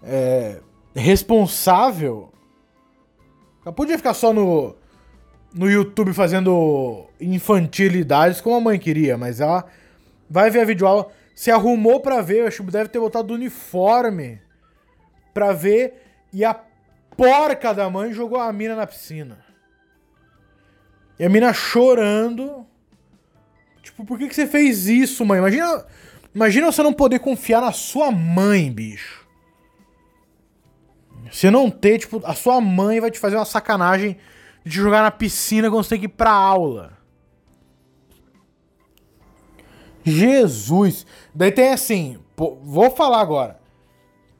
É, 0.02 0.60
responsável. 0.96 2.32
Ela 3.64 3.72
podia 3.72 3.96
ficar 3.96 4.14
só 4.14 4.32
no 4.32 4.74
no 5.54 5.70
YouTube 5.70 6.12
fazendo 6.12 7.06
infantilidades 7.20 8.40
como 8.40 8.56
a 8.56 8.60
mãe 8.60 8.78
queria, 8.78 9.16
mas 9.16 9.40
ela 9.40 9.64
vai 10.28 10.50
ver 10.50 10.60
a 10.60 10.64
videoaula, 10.64 11.08
se 11.34 11.50
arrumou 11.50 12.00
para 12.00 12.20
ver, 12.20 12.46
acho 12.46 12.62
que 12.62 12.70
deve 12.70 12.90
ter 12.90 13.00
botado 13.00 13.34
uniforme 13.34 14.40
pra 15.32 15.52
ver 15.52 16.02
e 16.32 16.44
a 16.44 16.54
porca 17.16 17.72
da 17.72 17.88
mãe 17.88 18.12
jogou 18.12 18.38
a 18.38 18.52
mina 18.52 18.76
na 18.76 18.86
piscina. 18.86 19.38
E 21.18 21.24
a 21.24 21.28
mina 21.28 21.52
chorando. 21.52 22.66
Tipo, 23.98 24.06
por 24.06 24.16
que, 24.16 24.28
que 24.28 24.34
você 24.34 24.46
fez 24.46 24.86
isso, 24.86 25.24
mãe? 25.24 25.38
Imagina, 25.38 25.84
imagina 26.32 26.70
você 26.70 26.84
não 26.84 26.92
poder 26.92 27.18
confiar 27.18 27.60
na 27.60 27.72
sua 27.72 28.12
mãe, 28.12 28.70
bicho. 28.70 29.26
Você 31.28 31.50
não 31.50 31.68
ter, 31.68 31.98
tipo, 31.98 32.22
a 32.24 32.32
sua 32.32 32.60
mãe 32.60 33.00
vai 33.00 33.10
te 33.10 33.18
fazer 33.18 33.34
uma 33.34 33.44
sacanagem 33.44 34.16
de 34.64 34.76
jogar 34.76 35.02
na 35.02 35.10
piscina 35.10 35.68
quando 35.68 35.82
você 35.82 35.90
tem 35.90 35.98
que 35.98 36.04
ir 36.04 36.10
pra 36.10 36.30
aula. 36.30 36.96
Jesus! 40.04 41.04
Daí 41.34 41.50
tem 41.50 41.70
assim, 41.70 42.20
pô, 42.36 42.56
vou 42.62 42.92
falar 42.92 43.20
agora. 43.20 43.60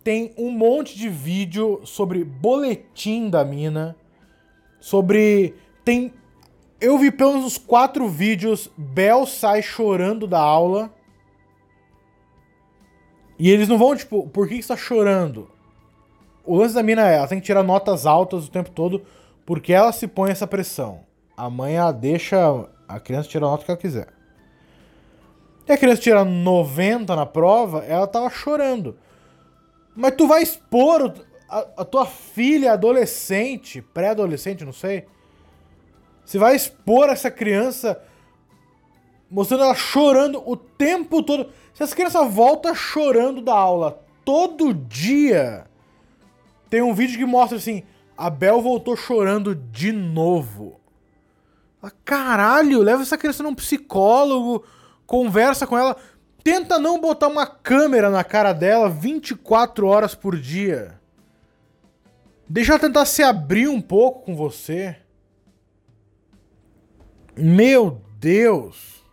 Tem 0.05 0.33
um 0.39 0.53
monte 0.53 0.97
de 0.97 1.09
vídeo 1.09 1.81
sobre 1.83 2.23
boletim 2.23 3.29
da 3.29 3.45
mina, 3.45 3.97
sobre. 4.79 5.57
Tem. 5.85 6.15
Eu 6.81 6.97
vi 6.99 7.11
pelo 7.11 7.33
menos 7.33 7.47
uns 7.47 7.59
quatro 7.59 8.09
vídeos. 8.09 8.71
Bel 8.77 9.27
sai 9.27 9.63
chorando 9.63 10.27
da 10.27 10.41
aula. 10.41 10.93
E 13.39 13.51
eles 13.51 13.69
não 13.69 13.79
vão, 13.79 13.95
tipo, 13.97 14.29
por 14.29 14.49
que 14.49 14.61
você 14.61 14.69
tá 14.69 14.77
chorando? 14.77 15.49
O 16.45 16.57
lance 16.57 16.75
da 16.75 16.83
mina 16.83 17.09
é, 17.09 17.17
ela 17.17 17.29
tem 17.29 17.41
que 17.41 17.47
tirar 17.47 17.63
notas 17.63 18.07
altas 18.07 18.47
o 18.47 18.51
tempo 18.51 18.71
todo 18.71 19.03
porque 19.45 19.73
ela 19.73 19.93
se 19.93 20.07
põe 20.07 20.31
essa 20.31 20.47
pressão. 20.47 21.01
A 21.37 21.49
mãe 21.49 21.77
ela 21.77 21.93
deixa 21.93 22.69
a 22.87 23.01
criança 23.01 23.29
tirar 23.29 23.47
a 23.47 23.51
nota 23.51 23.65
que 23.65 23.71
ela 23.71 23.81
quiser. 23.81 24.09
E 25.67 25.73
a 25.73 25.77
criança 25.77 26.03
tira 26.03 26.25
90 26.25 27.15
na 27.15 27.27
prova, 27.27 27.85
ela 27.85 28.07
tava 28.07 28.31
chorando. 28.31 28.97
Mas 29.95 30.15
tu 30.17 30.27
vai 30.27 30.43
expor 30.43 31.15
a, 31.49 31.67
a 31.79 31.85
tua 31.85 32.07
filha 32.07 32.73
adolescente, 32.73 33.83
pré-adolescente, 33.83 34.65
não 34.65 34.73
sei. 34.73 35.07
Você 36.29 36.37
vai 36.37 36.55
expor 36.55 37.09
essa 37.09 37.31
criança 37.31 37.99
mostrando 39.31 39.65
ela 39.65 39.75
chorando 39.75 40.43
o 40.45 40.59
tempo 40.59 41.23
todo. 41.23 41.51
Se 41.73 41.83
essa 41.83 41.97
criança 41.97 42.23
volta 42.27 42.75
chorando 42.75 43.41
da 43.41 43.55
aula 43.55 44.05
todo 44.27 44.75
dia, 44.75 45.65
tem 46.69 46.83
um 46.83 46.93
vídeo 46.93 47.17
que 47.17 47.25
mostra 47.25 47.57
assim: 47.57 47.83
a 48.15 48.29
Bel 48.29 48.61
voltou 48.61 48.95
chorando 48.95 49.55
de 49.55 49.91
novo. 49.91 50.79
Ah, 51.83 51.91
caralho, 52.05 52.83
leva 52.83 53.01
essa 53.01 53.17
criança 53.17 53.43
num 53.43 53.55
psicólogo, 53.55 54.67
conversa 55.07 55.67
com 55.67 55.79
ela. 55.79 55.97
Tenta 56.45 56.79
não 56.79 57.01
botar 57.01 57.29
uma 57.29 57.47
câmera 57.47 58.11
na 58.11 58.23
cara 58.23 58.53
dela 58.53 58.91
24 58.91 59.87
horas 59.87 60.15
por 60.15 60.37
dia. 60.39 61.01
Deixa 62.47 62.73
ela 62.73 62.79
tentar 62.79 63.07
se 63.07 63.23
abrir 63.23 63.67
um 63.67 63.81
pouco 63.81 64.27
com 64.27 64.37
você. 64.37 64.95
Meu 67.39 68.01
Deus. 68.19 69.05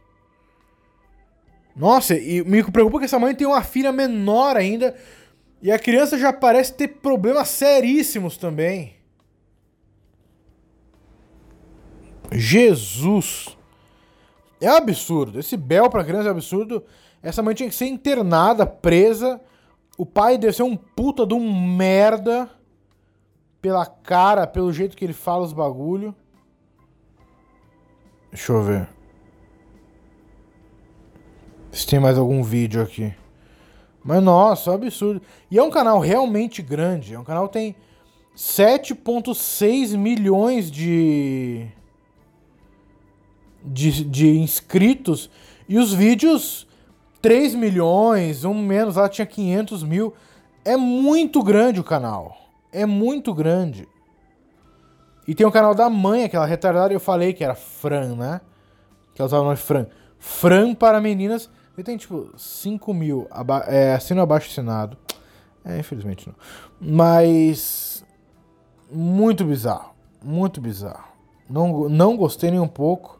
Nossa, 1.75 2.15
e 2.15 2.43
me 2.43 2.63
preocupa 2.63 2.99
que 2.99 3.05
essa 3.05 3.19
mãe 3.19 3.35
tem 3.35 3.45
uma 3.45 3.61
filha 3.61 3.91
menor 3.91 4.55
ainda. 4.55 4.95
E 5.61 5.71
a 5.71 5.79
criança 5.79 6.17
já 6.17 6.31
parece 6.31 6.73
ter 6.73 6.87
problemas 6.87 7.49
seríssimos 7.49 8.37
também. 8.37 8.95
Jesus! 12.31 13.57
É 14.61 14.67
absurdo. 14.67 15.39
Esse 15.39 15.57
Bel 15.57 15.89
pra 15.89 16.03
criança 16.03 16.29
é 16.29 16.31
absurdo. 16.31 16.83
Essa 17.21 17.43
mãe 17.43 17.53
tinha 17.53 17.69
que 17.69 17.75
ser 17.75 17.87
internada, 17.87 18.65
presa. 18.65 19.39
O 19.97 20.05
pai 20.05 20.37
deve 20.37 20.53
ser 20.53 20.63
um 20.63 20.75
puta 20.75 21.25
de 21.25 21.33
um 21.33 21.75
merda. 21.75 22.49
Pela 23.61 23.85
cara, 23.85 24.47
pelo 24.47 24.71
jeito 24.71 24.95
que 24.95 25.03
ele 25.03 25.13
fala 25.13 25.43
os 25.43 25.53
bagulho. 25.53 26.15
Deixa 28.35 28.51
eu 28.51 28.61
ver. 28.61 28.85
Se 31.71 31.87
tem 31.87 32.01
mais 32.01 32.17
algum 32.17 32.43
vídeo 32.43 32.81
aqui. 32.81 33.13
Mas 34.03 34.21
nossa, 34.21 34.69
é 34.69 34.73
um 34.73 34.75
absurdo. 34.75 35.21
E 35.49 35.57
é 35.57 35.63
um 35.63 35.69
canal 35.69 35.99
realmente 35.99 36.61
grande. 36.61 37.13
É 37.13 37.19
um 37.19 37.23
canal 37.23 37.47
que 37.47 37.53
tem 37.53 37.75
7.6 38.35 39.97
milhões 39.97 40.69
de, 40.69 41.65
de 43.63 44.03
de 44.03 44.37
inscritos 44.37 45.29
e 45.69 45.77
os 45.77 45.93
vídeos 45.93 46.67
3 47.21 47.55
milhões, 47.55 48.43
um 48.43 48.53
menos 48.53 48.97
lá 48.97 49.07
tinha 49.07 49.25
500 49.25 49.81
mil. 49.81 50.13
É 50.65 50.75
muito 50.75 51.41
grande 51.41 51.79
o 51.79 51.85
canal. 51.85 52.35
É 52.69 52.85
muito 52.85 53.33
grande. 53.33 53.87
E 55.27 55.33
tem 55.33 55.45
o 55.45 55.51
canal 55.51 55.73
da 55.73 55.89
mãe, 55.89 56.23
aquela 56.23 56.45
retardada, 56.45 56.93
eu 56.93 56.99
falei 56.99 57.33
que 57.33 57.43
era 57.43 57.55
Fran, 57.55 58.15
né? 58.15 58.41
Que 59.13 59.21
ela 59.21 59.27
usava 59.27 59.41
o 59.41 59.45
nome 59.45 59.57
Fran. 59.57 59.87
Fran 60.19 60.73
para 60.75 61.01
meninas. 61.01 61.49
Ele 61.75 61.83
tem 61.83 61.97
tipo 61.97 62.29
5 62.37 62.93
mil. 62.93 63.27
É, 63.67 63.93
assino 63.93 64.21
abaixo 64.21 64.49
assinado. 64.49 64.97
É, 65.63 65.79
infelizmente 65.79 66.27
não. 66.27 66.35
Mas. 66.79 68.05
Muito 68.91 69.43
bizarro. 69.43 69.93
Muito 70.23 70.61
bizarro. 70.61 71.05
Não, 71.49 71.89
não 71.89 72.15
gostei 72.15 72.51
nem 72.51 72.59
um 72.59 72.67
pouco. 72.67 73.19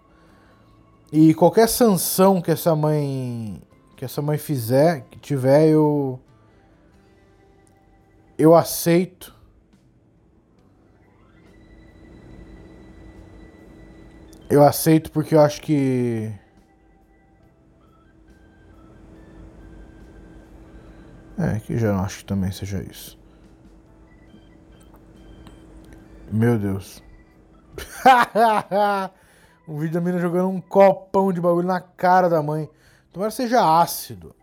E 1.11 1.33
qualquer 1.33 1.67
sanção 1.67 2.41
que 2.41 2.51
essa 2.51 2.75
mãe. 2.75 3.61
Que 3.97 4.05
essa 4.05 4.21
mãe 4.21 4.37
fizer, 4.37 5.05
que 5.09 5.19
tiver, 5.19 5.67
eu. 5.67 6.19
Eu 8.37 8.53
aceito 8.53 9.34
Eu 14.49 14.63
aceito 14.63 15.11
porque 15.11 15.35
eu 15.35 15.41
acho 15.41 15.61
que. 15.61 16.31
É, 21.37 21.59
que 21.59 21.77
já 21.77 21.91
não 21.91 21.99
acho 22.01 22.19
que 22.19 22.25
também 22.25 22.51
seja 22.51 22.81
isso. 22.81 23.19
Meu 26.31 26.57
Deus. 26.57 27.03
um 29.67 29.79
vídeo 29.79 29.95
da 29.95 30.01
menina 30.01 30.21
jogando 30.21 30.49
um 30.49 30.61
copão 30.61 31.33
de 31.33 31.41
bagulho 31.41 31.67
na 31.67 31.81
cara 31.81 32.29
da 32.29 32.41
mãe. 32.41 32.69
Tomara 33.11 33.31
que 33.31 33.37
seja 33.37 33.81
ácido. 33.81 34.35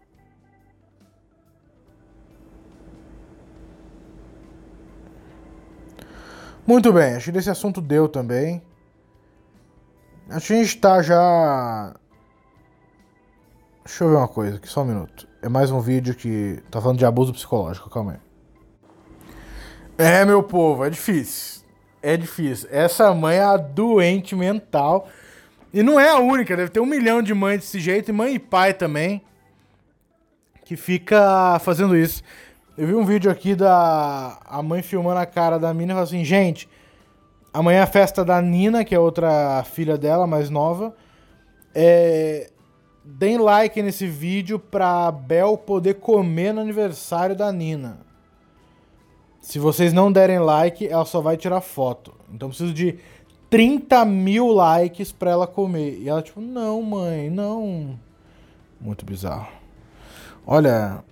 Muito 6.67 6.93
bem, 6.93 7.15
acho 7.15 7.27
que 7.27 7.33
desse 7.33 7.51
assunto 7.51 7.81
deu 7.81 8.09
também. 8.09 8.63
A 10.33 10.39
gente 10.39 10.79
tá 10.79 11.03
já. 11.03 11.95
Deixa 13.85 14.03
eu 14.03 14.09
ver 14.09 14.17
uma 14.17 14.29
coisa 14.29 14.57
aqui, 14.57 14.67
só 14.67 14.81
um 14.81 14.87
minuto. 14.87 15.29
É 15.43 15.49
mais 15.49 15.71
um 15.71 15.79
vídeo 15.79 16.15
que 16.15 16.59
tá 16.71 16.81
falando 16.81 16.99
de 16.99 17.05
abuso 17.05 17.35
psicológico, 17.35 17.91
calma 17.91 18.13
aí. 18.13 18.19
É, 19.99 20.25
meu 20.25 20.43
povo, 20.43 20.87
é 20.87 20.89
difícil. 20.89 21.63
É 22.01 22.17
difícil. 22.17 22.67
Essa 22.73 23.13
mãe 23.13 23.37
é 23.37 23.43
a 23.43 23.59
doente 23.59 24.35
mental. 24.35 25.07
E 25.71 25.83
não 25.83 26.01
é 26.01 26.09
a 26.09 26.19
única, 26.19 26.57
deve 26.57 26.71
ter 26.71 26.81
um 26.81 26.87
milhão 26.87 27.21
de 27.21 27.35
mães 27.35 27.61
desse 27.61 27.79
jeito, 27.79 28.09
e 28.09 28.13
mãe 28.13 28.35
e 28.35 28.39
pai 28.39 28.73
também, 28.73 29.23
que 30.65 30.77
fica 30.77 31.59
fazendo 31.59 31.95
isso. 31.95 32.23
Eu 32.79 32.87
vi 32.87 32.95
um 32.95 33.05
vídeo 33.05 33.31
aqui 33.31 33.55
da 33.55 34.39
a 34.47 34.63
mãe 34.63 34.81
filmando 34.81 35.21
a 35.21 35.27
cara 35.27 35.59
da 35.59 35.75
mina 35.75 35.93
e 35.93 35.95
falou 35.95 36.05
assim, 36.05 36.25
gente, 36.25 36.71
Amanhã 37.53 37.81
é 37.81 37.83
a 37.83 37.87
festa 37.87 38.25
da 38.25 38.41
Nina, 38.41 38.85
que 38.85 38.95
é 38.95 38.99
outra 38.99 39.63
filha 39.65 39.99
dela, 39.99 40.27
mais 40.27 40.49
nova. 40.49 40.95
É... 41.75 42.51
Deem 43.05 43.37
like 43.37 43.83
nesse 43.83 44.07
vídeo 44.07 44.59
pra 44.59 45.11
Bel 45.11 45.59
poder 45.59 45.95
comer 45.95 46.55
no 46.55 46.61
aniversário 46.61 47.35
da 47.35 47.51
Nina. 47.51 47.99
Se 49.41 49.59
vocês 49.59 49.93
não 49.93 50.13
derem 50.13 50.39
like, 50.39 50.87
ela 50.87 51.05
só 51.05 51.21
vai 51.21 51.37
tirar 51.37 51.61
foto. 51.61 52.15
Então 52.33 52.49
preciso 52.49 52.73
de 52.73 53.01
30 53.51 54.05
mil 54.05 54.47
likes 54.53 55.11
pra 55.11 55.33
ela 55.33 55.47
comer. 55.49 55.99
E 55.99 56.09
ela, 56.09 56.23
tipo, 56.23 56.41
não, 56.41 56.81
mãe, 56.81 57.29
não. 57.29 57.99
Muito 58.81 59.05
bizarro. 59.05 59.49
Olha. 60.47 61.05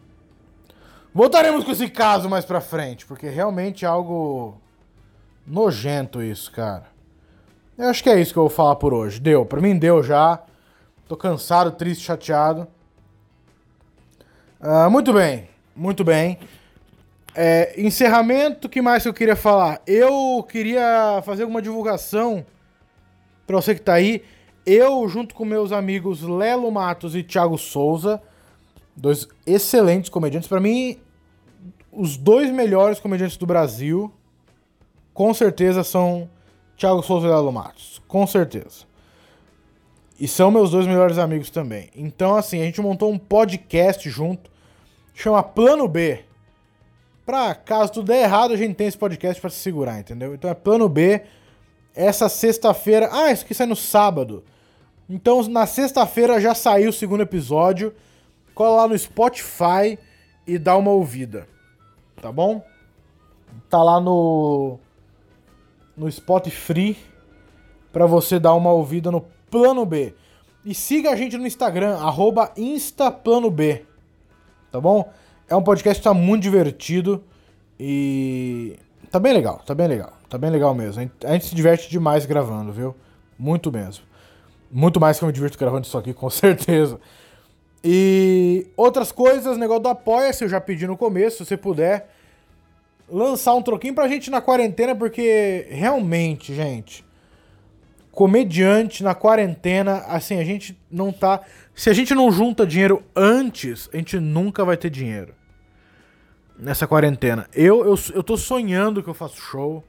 Voltaremos 1.13 1.65
com 1.65 1.73
esse 1.73 1.91
caso 1.91 2.31
mais 2.31 2.45
pra 2.45 2.61
frente, 2.61 3.05
porque 3.05 3.29
realmente 3.29 3.85
é 3.85 3.89
algo 3.89 4.57
Nojento 5.47 6.23
isso, 6.23 6.51
cara. 6.53 6.85
Eu 7.77 7.89
acho 7.89 8.03
que 8.03 8.11
é 8.11 8.21
isso 8.21 8.33
que 8.33 8.39
eu 8.39 8.43
vou 8.43 8.51
falar 8.51 8.77
por 8.77 8.93
hoje. 8.93 9.19
Deu. 9.19 9.47
Pra 9.47 9.61
mim 9.61 9.79
deu 9.79 10.03
já. 10.03 10.43
Tô 11.09 11.17
cansado, 11.17 11.73
triste, 11.73 12.05
chateado. 12.05 12.69
Uh, 14.61 14.91
muito 14.91 15.13
bem. 15.13 15.49
Muito 15.75 16.05
bem. 16.05 16.39
É, 17.35 17.81
encerramento, 17.81 18.67
o 18.67 18.71
que 18.71 18.83
mais 18.83 19.07
eu 19.07 19.15
queria 19.15 19.37
falar? 19.37 19.81
Eu 19.87 20.45
queria 20.49 21.23
fazer 21.25 21.43
alguma 21.45 21.63
divulgação 21.63 22.45
para 23.47 23.57
você 23.57 23.75
que 23.75 23.81
tá 23.81 23.95
aí. 23.95 24.23
Eu, 24.67 25.09
junto 25.09 25.35
com 25.35 25.45
meus 25.45 25.73
amigos 25.73 26.23
Lelo 26.23 26.71
Matos 26.71 27.17
e 27.17 27.23
Thiago 27.23 27.57
Souza, 27.57 28.21
dois 28.95 29.27
excelentes 29.47 30.11
comediantes, 30.11 30.49
para 30.49 30.61
mim, 30.61 30.99
os 31.91 32.17
dois 32.17 32.51
melhores 32.51 33.01
comediantes 33.01 33.37
do 33.37 33.47
Brasil 33.47 34.13
com 35.13 35.33
certeza 35.35 35.85
são 35.85 36.29
Thiago 36.77 37.03
Souza 37.03 37.27
e 37.27 37.31
Lalo 37.31 37.53
Matos. 37.53 38.01
Com 38.09 38.27
certeza. 38.27 38.89
E 40.19 40.29
são 40.29 40.51
meus 40.51 40.71
dois 40.71 40.87
melhores 40.87 41.19
amigos 41.19 41.51
também. 41.51 41.91
Então, 41.95 42.37
assim, 42.37 42.61
a 42.61 42.65
gente 42.65 42.81
montou 42.81 43.11
um 43.11 43.19
podcast 43.19 44.09
junto, 44.11 44.51
chama 45.15 45.43
Plano 45.43 45.89
B. 45.89 46.25
Pra 47.25 47.55
caso 47.55 47.93
tudo 47.93 48.07
der 48.07 48.25
errado, 48.25 48.53
a 48.53 48.57
gente 48.57 48.75
tem 48.75 48.87
esse 48.87 48.99
podcast 48.99 49.41
para 49.41 49.51
se 49.51 49.57
segurar, 49.57 49.99
entendeu? 49.99 50.35
Então 50.35 50.51
é 50.51 50.55
Plano 50.55 50.89
B. 50.89 51.23
Essa 51.95 52.29
sexta-feira. 52.29 53.09
Ah, 53.13 53.33
isso 53.33 53.45
aqui 53.45 53.55
sai 53.55 53.67
no 53.67 53.77
sábado. 53.77 54.45
Então, 55.09 55.43
na 55.49 55.67
sexta-feira 55.67 56.41
já 56.41 56.55
saiu 56.55 56.91
o 56.91 56.93
segundo 56.93 57.23
episódio. 57.23 57.95
Cola 58.55 58.83
lá 58.83 58.89
no 58.89 58.99
Spotify 58.99 59.99
e 60.47 60.59
dá 60.59 60.77
uma 60.77 60.91
ouvida. 60.91 61.49
Tá 62.21 62.31
bom? 62.31 62.65
Tá 63.69 63.83
lá 63.83 64.01
no 64.01 64.79
no 66.01 66.11
Spotify 66.11 66.97
para 67.93 68.07
você 68.07 68.41
dar 68.41 68.55
uma 68.55 68.73
ouvida 68.73 69.11
no 69.11 69.21
Plano 69.51 69.85
B. 69.85 70.15
E 70.65 70.75
siga 70.75 71.11
a 71.11 71.17
gente 71.17 71.37
no 71.37 71.47
Instagram, 71.47 71.99
InstaPlanoB. 72.57 73.85
Tá 74.73 74.81
bom? 74.81 75.13
É 75.47 75.55
um 75.55 75.63
podcast 75.63 76.01
que 76.01 76.05
tá 76.09 76.15
muito 76.15 76.43
divertido 76.43 77.23
e 77.79 78.79
tá 79.11 79.19
bem 79.19 79.35
legal, 79.35 79.61
tá 79.67 79.75
bem 79.75 79.89
legal. 79.89 80.15
Tá 80.27 80.39
bem 80.39 80.49
legal 80.49 80.75
mesmo. 80.75 81.11
A 81.25 81.33
gente 81.33 81.47
se 81.47 81.55
diverte 81.55 81.91
demais 81.91 82.25
gravando, 82.25 82.73
viu? 82.73 82.95
Muito 83.39 83.71
mesmo. 83.71 84.05
Muito 84.71 84.99
mais 84.99 85.19
que 85.19 85.25
eu 85.25 85.27
me 85.27 85.33
divirto 85.33 85.59
gravando 85.59 85.87
isso 85.87 85.99
aqui, 85.99 86.15
com 86.15 86.31
certeza. 86.31 86.99
E 87.85 88.69
outras 88.75 89.13
coisas, 89.13 89.59
negócio 89.59 89.83
do 89.83 89.89
Apoia-se, 89.91 90.45
eu 90.45 90.49
já 90.49 90.61
pedi 90.61 90.87
no 90.87 90.97
começo, 90.97 91.39
se 91.39 91.45
você 91.45 91.57
puder 91.59 92.09
lançar 93.11 93.55
um 93.55 93.63
troquinho 93.63 93.95
pra 93.95 94.09
gente 94.09 94.31
na 94.31 94.41
quarentena, 94.41 94.95
porque 94.95 95.67
realmente, 95.71 96.55
gente, 96.55 97.05
comediante 98.11 99.03
na 99.03 99.15
quarentena, 99.15 99.99
assim, 100.07 100.39
a 100.39 100.45
gente 100.45 100.79
não 100.91 101.13
tá. 101.13 101.41
Se 101.75 101.89
a 101.91 101.93
gente 101.93 102.15
não 102.15 102.31
junta 102.31 102.67
dinheiro 102.67 103.03
antes, 103.15 103.89
a 103.93 103.97
gente 103.97 104.19
nunca 104.19 104.65
vai 104.65 104.77
ter 104.77 104.91
dinheiro. 104.91 105.35
Nessa 106.59 106.87
quarentena. 106.87 107.49
Eu, 107.55 107.87
eu, 107.87 107.99
eu 108.15 108.23
tô 108.23 108.37
sonhando 108.37 109.03
que 109.03 109.09
eu 109.09 109.15
faço 109.15 109.41
show. 109.41 109.83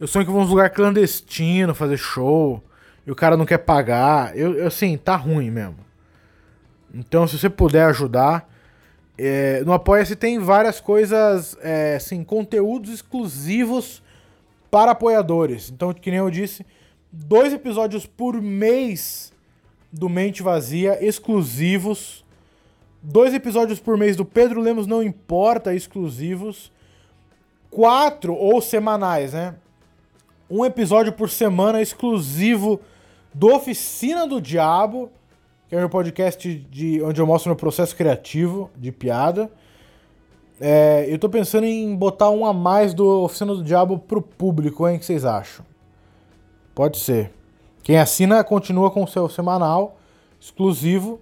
Eu 0.00 0.06
sonho 0.06 0.24
que 0.24 0.30
eu 0.30 0.34
vou 0.34 0.42
num 0.42 0.48
lugar 0.48 0.70
clandestino 0.70 1.74
fazer 1.74 1.98
show. 1.98 2.64
E 3.06 3.12
o 3.12 3.14
cara 3.14 3.36
não 3.36 3.44
quer 3.44 3.58
pagar. 3.58 4.34
Eu, 4.36 4.54
eu 4.54 4.66
assim, 4.66 4.96
tá 4.96 5.16
ruim 5.16 5.50
mesmo. 5.50 5.76
Então, 6.94 7.26
se 7.26 7.38
você 7.38 7.50
puder 7.50 7.84
ajudar, 7.84 8.48
é, 9.24 9.62
no 9.64 9.72
Apoia-se 9.72 10.16
tem 10.16 10.38
várias 10.38 10.80
coisas, 10.80 11.56
é, 11.62 11.94
assim, 11.96 12.24
conteúdos 12.24 12.92
exclusivos 12.92 14.02
para 14.70 14.92
apoiadores. 14.92 15.70
Então, 15.70 15.92
que 15.92 16.10
nem 16.10 16.18
eu 16.18 16.30
disse, 16.30 16.66
dois 17.10 17.52
episódios 17.52 18.06
por 18.06 18.40
mês 18.40 19.32
do 19.92 20.08
Mente 20.08 20.42
Vazia, 20.42 20.98
exclusivos. 21.04 22.24
Dois 23.02 23.34
episódios 23.34 23.78
por 23.78 23.96
mês 23.96 24.16
do 24.16 24.24
Pedro 24.24 24.60
Lemos 24.60 24.86
Não 24.86 25.02
Importa, 25.02 25.74
exclusivos. 25.74 26.72
Quatro, 27.70 28.34
ou 28.34 28.60
semanais, 28.60 29.32
né? 29.32 29.54
Um 30.48 30.64
episódio 30.64 31.12
por 31.12 31.30
semana 31.30 31.80
exclusivo 31.80 32.80
do 33.34 33.54
Oficina 33.54 34.26
do 34.26 34.40
Diabo 34.40 35.10
que 35.72 35.76
é 35.76 35.78
meu 35.78 35.88
podcast 35.88 36.54
de, 36.70 37.02
onde 37.02 37.18
eu 37.18 37.26
mostro 37.26 37.48
meu 37.48 37.56
processo 37.56 37.96
criativo 37.96 38.70
de 38.76 38.92
piada. 38.92 39.50
É, 40.60 41.06
eu 41.08 41.18
tô 41.18 41.30
pensando 41.30 41.64
em 41.64 41.96
botar 41.96 42.28
um 42.28 42.44
a 42.44 42.52
mais 42.52 42.92
do 42.92 43.22
Oficina 43.22 43.54
do 43.54 43.64
Diabo 43.64 43.98
pro 43.98 44.20
público, 44.20 44.86
hein? 44.86 44.96
O 44.96 44.98
que 44.98 45.06
vocês 45.06 45.24
acham? 45.24 45.64
Pode 46.74 46.98
ser. 46.98 47.32
Quem 47.82 47.98
assina 47.98 48.44
continua 48.44 48.90
com 48.90 49.02
o 49.02 49.08
seu 49.08 49.30
semanal 49.30 49.96
exclusivo 50.38 51.18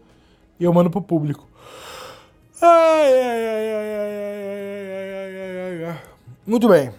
e 0.59 0.65
eu 0.65 0.73
mando 0.73 0.91
pro 0.91 1.01
público. 1.01 1.47
Ai, 2.61 3.13
ai, 3.23 3.47
ai, 3.47 3.73
ai, 3.73 3.95
ai, 3.95 4.15
ai, 4.19 5.15
ai, 5.15 5.37
ai, 5.37 5.85
ai, 5.85 5.85
ai. 5.91 5.99
Muito 6.45 6.69
bem. 6.69 6.91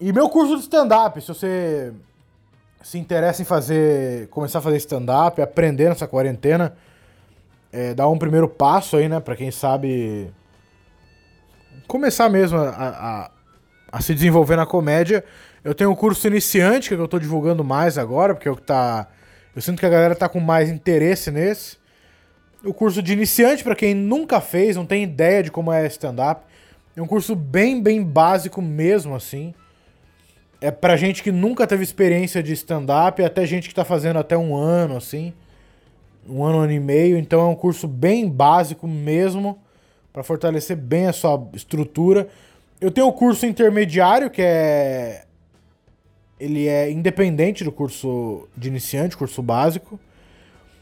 E 0.00 0.12
meu 0.12 0.28
curso 0.28 0.54
de 0.54 0.62
stand-up, 0.62 1.20
se 1.20 1.26
você 1.26 1.92
se 2.84 2.98
interessa 2.98 3.40
em 3.40 3.46
fazer, 3.46 4.28
começar 4.28 4.58
a 4.58 4.62
fazer 4.62 4.76
stand-up, 4.76 5.40
aprender 5.40 5.88
nessa 5.88 6.06
quarentena, 6.06 6.76
é, 7.72 7.94
dar 7.94 8.08
um 8.08 8.18
primeiro 8.18 8.46
passo 8.46 8.98
aí, 8.98 9.08
né, 9.08 9.18
pra 9.20 9.34
quem 9.34 9.50
sabe 9.50 10.30
começar 11.88 12.28
mesmo 12.28 12.58
a, 12.58 12.68
a, 12.68 13.30
a 13.90 14.00
se 14.02 14.14
desenvolver 14.14 14.56
na 14.56 14.66
comédia. 14.66 15.24
Eu 15.64 15.74
tenho 15.74 15.90
um 15.90 15.94
curso 15.94 16.26
iniciante, 16.26 16.90
que 16.90 16.94
eu 16.94 17.08
tô 17.08 17.18
divulgando 17.18 17.64
mais 17.64 17.96
agora, 17.96 18.34
porque 18.34 18.48
é 18.50 18.54
que 18.54 18.60
tá. 18.60 19.08
Eu 19.56 19.62
sinto 19.62 19.80
que 19.80 19.86
a 19.86 19.90
galera 19.90 20.14
tá 20.14 20.28
com 20.28 20.38
mais 20.38 20.68
interesse 20.68 21.30
nesse. 21.30 21.78
O 22.62 22.74
curso 22.74 23.02
de 23.02 23.14
iniciante, 23.14 23.64
para 23.64 23.74
quem 23.74 23.94
nunca 23.94 24.42
fez, 24.42 24.76
não 24.76 24.84
tem 24.84 25.02
ideia 25.02 25.42
de 25.42 25.50
como 25.50 25.72
é 25.72 25.86
stand-up. 25.86 26.42
É 26.94 27.00
um 27.00 27.06
curso 27.06 27.34
bem, 27.34 27.82
bem 27.82 28.02
básico 28.02 28.60
mesmo, 28.60 29.14
assim. 29.14 29.54
É 30.64 30.70
pra 30.70 30.96
gente 30.96 31.22
que 31.22 31.30
nunca 31.30 31.66
teve 31.66 31.84
experiência 31.84 32.42
de 32.42 32.54
stand-up, 32.54 33.22
até 33.22 33.44
gente 33.44 33.68
que 33.68 33.74
tá 33.74 33.84
fazendo 33.84 34.18
até 34.18 34.34
um 34.34 34.56
ano, 34.56 34.96
assim. 34.96 35.34
Um 36.26 36.42
ano, 36.42 36.60
ano 36.60 36.72
e 36.72 36.80
meio. 36.80 37.18
Então 37.18 37.38
é 37.42 37.44
um 37.44 37.54
curso 37.54 37.86
bem 37.86 38.26
básico 38.26 38.88
mesmo, 38.88 39.58
para 40.10 40.22
fortalecer 40.22 40.74
bem 40.74 41.06
a 41.06 41.12
sua 41.12 41.50
estrutura. 41.52 42.28
Eu 42.80 42.90
tenho 42.90 43.06
o 43.06 43.12
curso 43.12 43.44
intermediário, 43.44 44.30
que 44.30 44.40
é. 44.40 45.26
Ele 46.40 46.66
é 46.66 46.90
independente 46.90 47.62
do 47.62 47.70
curso 47.70 48.48
de 48.56 48.68
iniciante, 48.68 49.18
curso 49.18 49.42
básico. 49.42 50.00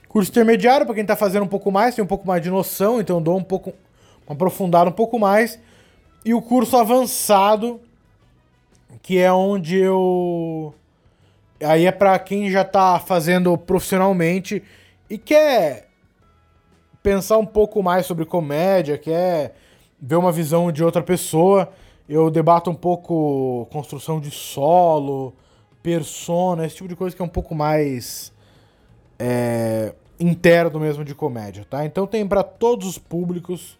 Curso 0.08 0.30
intermediário, 0.30 0.86
para 0.86 0.94
quem 0.94 1.04
tá 1.04 1.16
fazendo 1.16 1.42
um 1.42 1.48
pouco 1.48 1.72
mais, 1.72 1.96
tem 1.96 2.04
um 2.04 2.06
pouco 2.06 2.24
mais 2.24 2.40
de 2.40 2.50
noção, 2.50 3.00
então 3.00 3.20
dou 3.20 3.36
um 3.36 3.42
pouco. 3.42 3.72
Aprofundado 4.28 4.90
um 4.90 4.94
pouco 4.94 5.18
mais. 5.18 5.58
E 6.24 6.32
o 6.32 6.40
curso 6.40 6.76
avançado, 6.76 7.80
que 9.00 9.18
é 9.18 9.32
onde 9.32 9.78
eu. 9.78 10.74
Aí 11.62 11.86
é 11.86 11.92
para 11.92 12.18
quem 12.18 12.50
já 12.50 12.64
tá 12.64 12.98
fazendo 12.98 13.56
profissionalmente 13.56 14.62
e 15.08 15.16
quer 15.16 15.88
pensar 17.02 17.38
um 17.38 17.46
pouco 17.46 17.82
mais 17.82 18.06
sobre 18.06 18.24
comédia, 18.24 18.98
quer 18.98 19.54
ver 20.00 20.16
uma 20.16 20.32
visão 20.32 20.72
de 20.72 20.82
outra 20.82 21.02
pessoa. 21.02 21.70
Eu 22.08 22.30
debato 22.30 22.70
um 22.70 22.74
pouco 22.74 23.66
construção 23.70 24.20
de 24.20 24.30
solo, 24.30 25.34
persona, 25.82 26.66
esse 26.66 26.76
tipo 26.76 26.88
de 26.88 26.96
coisa 26.96 27.14
que 27.14 27.22
é 27.22 27.24
um 27.24 27.28
pouco 27.28 27.54
mais 27.54 28.32
é, 29.18 29.94
interno 30.18 30.80
mesmo 30.80 31.04
de 31.04 31.14
comédia, 31.14 31.64
tá? 31.68 31.84
Então 31.84 32.06
tem 32.06 32.26
para 32.26 32.42
todos 32.42 32.86
os 32.86 32.98
públicos. 32.98 33.78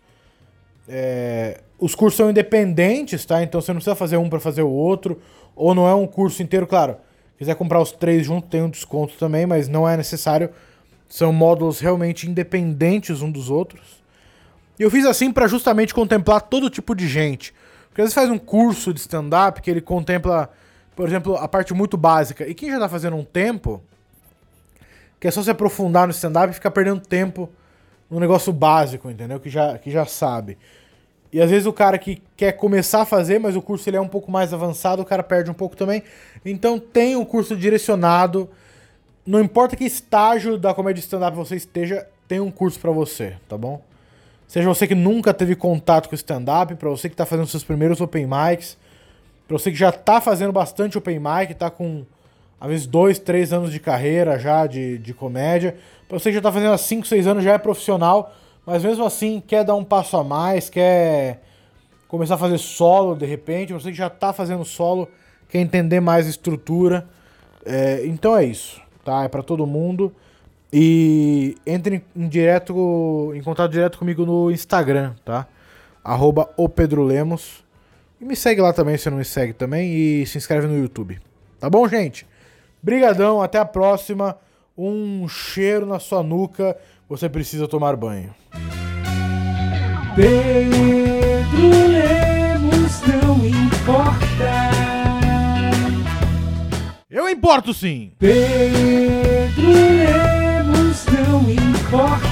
É, 0.95 1.63
os 1.79 1.95
cursos 1.95 2.19
são 2.19 2.29
independentes, 2.29 3.25
tá? 3.25 3.43
Então 3.43 3.63
você 3.63 3.73
não 3.73 3.79
precisa 3.79 3.97
fazer 3.97 4.19
um 4.19 4.29
para 4.29 4.39
fazer 4.39 4.61
o 4.61 4.69
outro, 4.69 5.19
ou 5.57 5.75
não 5.75 5.89
é 5.89 5.95
um 5.95 6.07
curso 6.07 6.43
inteiro, 6.43 6.67
claro. 6.67 6.97
Se 7.33 7.39
quiser 7.39 7.55
comprar 7.55 7.81
os 7.81 7.93
três 7.93 8.27
juntos, 8.27 8.51
tem 8.51 8.61
um 8.61 8.69
desconto 8.69 9.15
também, 9.15 9.47
mas 9.47 9.69
não 9.69 9.89
é 9.89 9.97
necessário. 9.97 10.51
São 11.09 11.33
módulos 11.33 11.81
realmente 11.81 12.29
independentes 12.29 13.23
um 13.23 13.31
dos 13.31 13.49
outros. 13.49 14.03
E 14.79 14.83
eu 14.83 14.91
fiz 14.91 15.07
assim 15.07 15.33
para 15.33 15.47
justamente 15.49 15.95
contemplar 15.95 16.43
todo 16.43 16.69
tipo 16.69 16.95
de 16.95 17.09
gente. 17.09 17.55
Porque 17.89 18.03
às 18.03 18.07
vezes 18.07 18.15
faz 18.15 18.29
um 18.29 18.39
curso 18.39 18.93
de 18.93 19.01
stand-up 19.01 19.63
que 19.63 19.71
ele 19.71 19.81
contempla, 19.81 20.51
por 20.95 21.09
exemplo, 21.09 21.37
a 21.37 21.49
parte 21.49 21.73
muito 21.73 21.97
básica. 21.97 22.47
E 22.47 22.55
quem 22.55 22.71
já 22.71 22.79
tá 22.79 22.89
fazendo 22.89 23.17
um 23.17 23.25
tempo, 23.25 23.83
que 25.19 25.27
é 25.27 25.31
só 25.31 25.43
se 25.43 25.51
aprofundar 25.51 26.07
no 26.07 26.13
stand-up 26.13 26.51
e 26.51 26.55
ficar 26.55 26.71
perdendo 26.71 27.01
tempo 27.01 27.49
no 28.11 28.21
negócio 28.21 28.53
básico, 28.53 29.11
entendeu? 29.11 29.41
Que 29.41 29.49
já, 29.49 29.79
que 29.79 29.91
já 29.91 30.05
sabe. 30.05 30.59
E 31.33 31.41
às 31.41 31.51
vezes 31.51 31.67
o 31.67 31.73
cara 31.73 31.97
que 31.97 32.21
quer 32.37 32.53
começar 32.53 33.03
a 33.03 33.07
fazer, 33.07 33.41
mas 33.41 33.57
o 33.57 33.63
curso 33.63 33.89
ele 33.89 33.97
é 33.97 34.01
um 34.01 34.09
pouco 34.09 34.31
mais 34.31 34.53
avançado, 34.53 35.01
o 35.01 35.05
cara 35.05 35.23
perde 35.23 35.51
um 35.51 35.55
pouco 35.55 35.75
também. 35.75 36.03
Então 36.45 36.79
tem 36.79 37.17
um 37.17 37.25
curso 37.25 37.57
direcionado. 37.57 38.51
Não 39.25 39.41
importa 39.41 39.75
que 39.75 39.85
estágio 39.85 40.59
da 40.59 40.75
comédia 40.75 41.01
stand-up 41.01 41.35
você 41.35 41.57
esteja, 41.57 42.07
tem 42.29 42.39
um 42.39 42.51
curso 42.51 42.79
para 42.79 42.91
você, 42.91 43.37
tá 43.49 43.57
bom? 43.57 43.81
Seja 44.47 44.69
você 44.69 44.87
que 44.87 44.95
nunca 44.95 45.33
teve 45.33 45.57
contato 45.57 46.11
com 46.11 46.15
stand-up, 46.15 46.75
para 46.75 46.91
você 46.91 47.09
que 47.09 47.17
tá 47.17 47.25
fazendo 47.25 47.47
seus 47.47 47.65
primeiros 47.65 48.03
open 48.03 48.27
mics, 48.27 48.77
para 49.49 49.57
você 49.57 49.71
que 49.71 49.77
já 49.77 49.91
tá 49.91 50.21
fazendo 50.21 50.53
bastante 50.53 50.99
open 50.99 51.19
mic, 51.19 51.55
tá 51.55 51.71
com 51.71 52.05
às 52.61 52.69
vezes 52.69 52.87
dois, 52.87 53.19
três 53.19 53.53
anos 53.53 53.73
de 53.73 53.81
carreira 53.81 54.39
já 54.39 54.67
de, 54.67 54.99
de 54.99 55.15
comédia. 55.15 55.77
Pra 56.07 56.19
você 56.19 56.29
que 56.29 56.35
já 56.35 56.43
tá 56.43 56.53
fazendo 56.53 56.75
há 56.75 56.79
5, 56.79 57.07
6 57.07 57.27
anos, 57.27 57.43
já 57.43 57.55
é 57.55 57.59
profissional, 57.59 58.35
mas 58.67 58.85
mesmo 58.85 59.05
assim 59.05 59.43
quer 59.45 59.65
dar 59.65 59.75
um 59.75 59.85
passo 59.85 60.17
a 60.17 60.25
mais, 60.25 60.69
quer 60.69 61.43
começar 62.09 62.35
a 62.35 62.39
fazer 62.39 62.59
solo 62.59 63.15
de 63.15 63.27
repente, 63.27 63.73
você 63.73 63.91
que 63.91 63.97
já 63.97 64.11
tá 64.11 64.33
fazendo 64.33 64.65
solo, 64.65 65.09
quer 65.49 65.61
entender 65.61 66.01
mais 66.01 66.27
estrutura. 66.27 67.09
É, 67.65 68.05
então 68.07 68.37
é 68.37 68.45
isso, 68.45 68.81
tá? 69.05 69.25
É 69.25 69.29
para 69.29 69.43
todo 69.43 69.67
mundo. 69.67 70.13
E 70.73 71.57
entre 71.67 72.03
em, 72.17 72.29
direto, 72.29 73.33
em 73.35 73.43
contato 73.43 73.71
direto 73.71 73.99
comigo 73.99 74.25
no 74.25 74.51
Instagram, 74.51 75.15
tá? 75.25 75.47
Arroba 76.03 76.49
o 76.57 76.69
Pedro 76.69 77.03
Lemos. 77.03 77.63
E 78.19 78.25
me 78.25 78.35
segue 78.35 78.61
lá 78.61 78.73
também 78.73 78.97
se 78.97 79.11
não 79.11 79.19
me 79.19 79.25
segue 79.25 79.53
também. 79.53 79.93
E 79.93 80.27
se 80.27 80.39
inscreve 80.39 80.67
no 80.67 80.79
YouTube. 80.79 81.21
Tá 81.61 81.69
bom, 81.69 81.87
gente? 81.87 82.27
Brigadão, 82.83 83.43
até 83.43 83.59
a 83.59 83.65
próxima. 83.65 84.39
Um 84.77 85.29
cheiro 85.29 85.85
na 85.85 85.99
sua 85.99 86.23
nuca. 86.23 86.77
Você 87.13 87.29
precisa 87.29 87.69
tomar 87.69 87.95
banho. 87.95 88.35
Pedro 90.17 91.69
Lemos 91.87 93.03
não 93.03 93.47
importa. 93.47 94.71
Eu 97.11 97.29
importo 97.29 97.75
sim. 97.75 98.13
Pedro 98.19 99.73
Lemos 99.73 101.05
não 101.05 101.51
importa. 101.51 102.32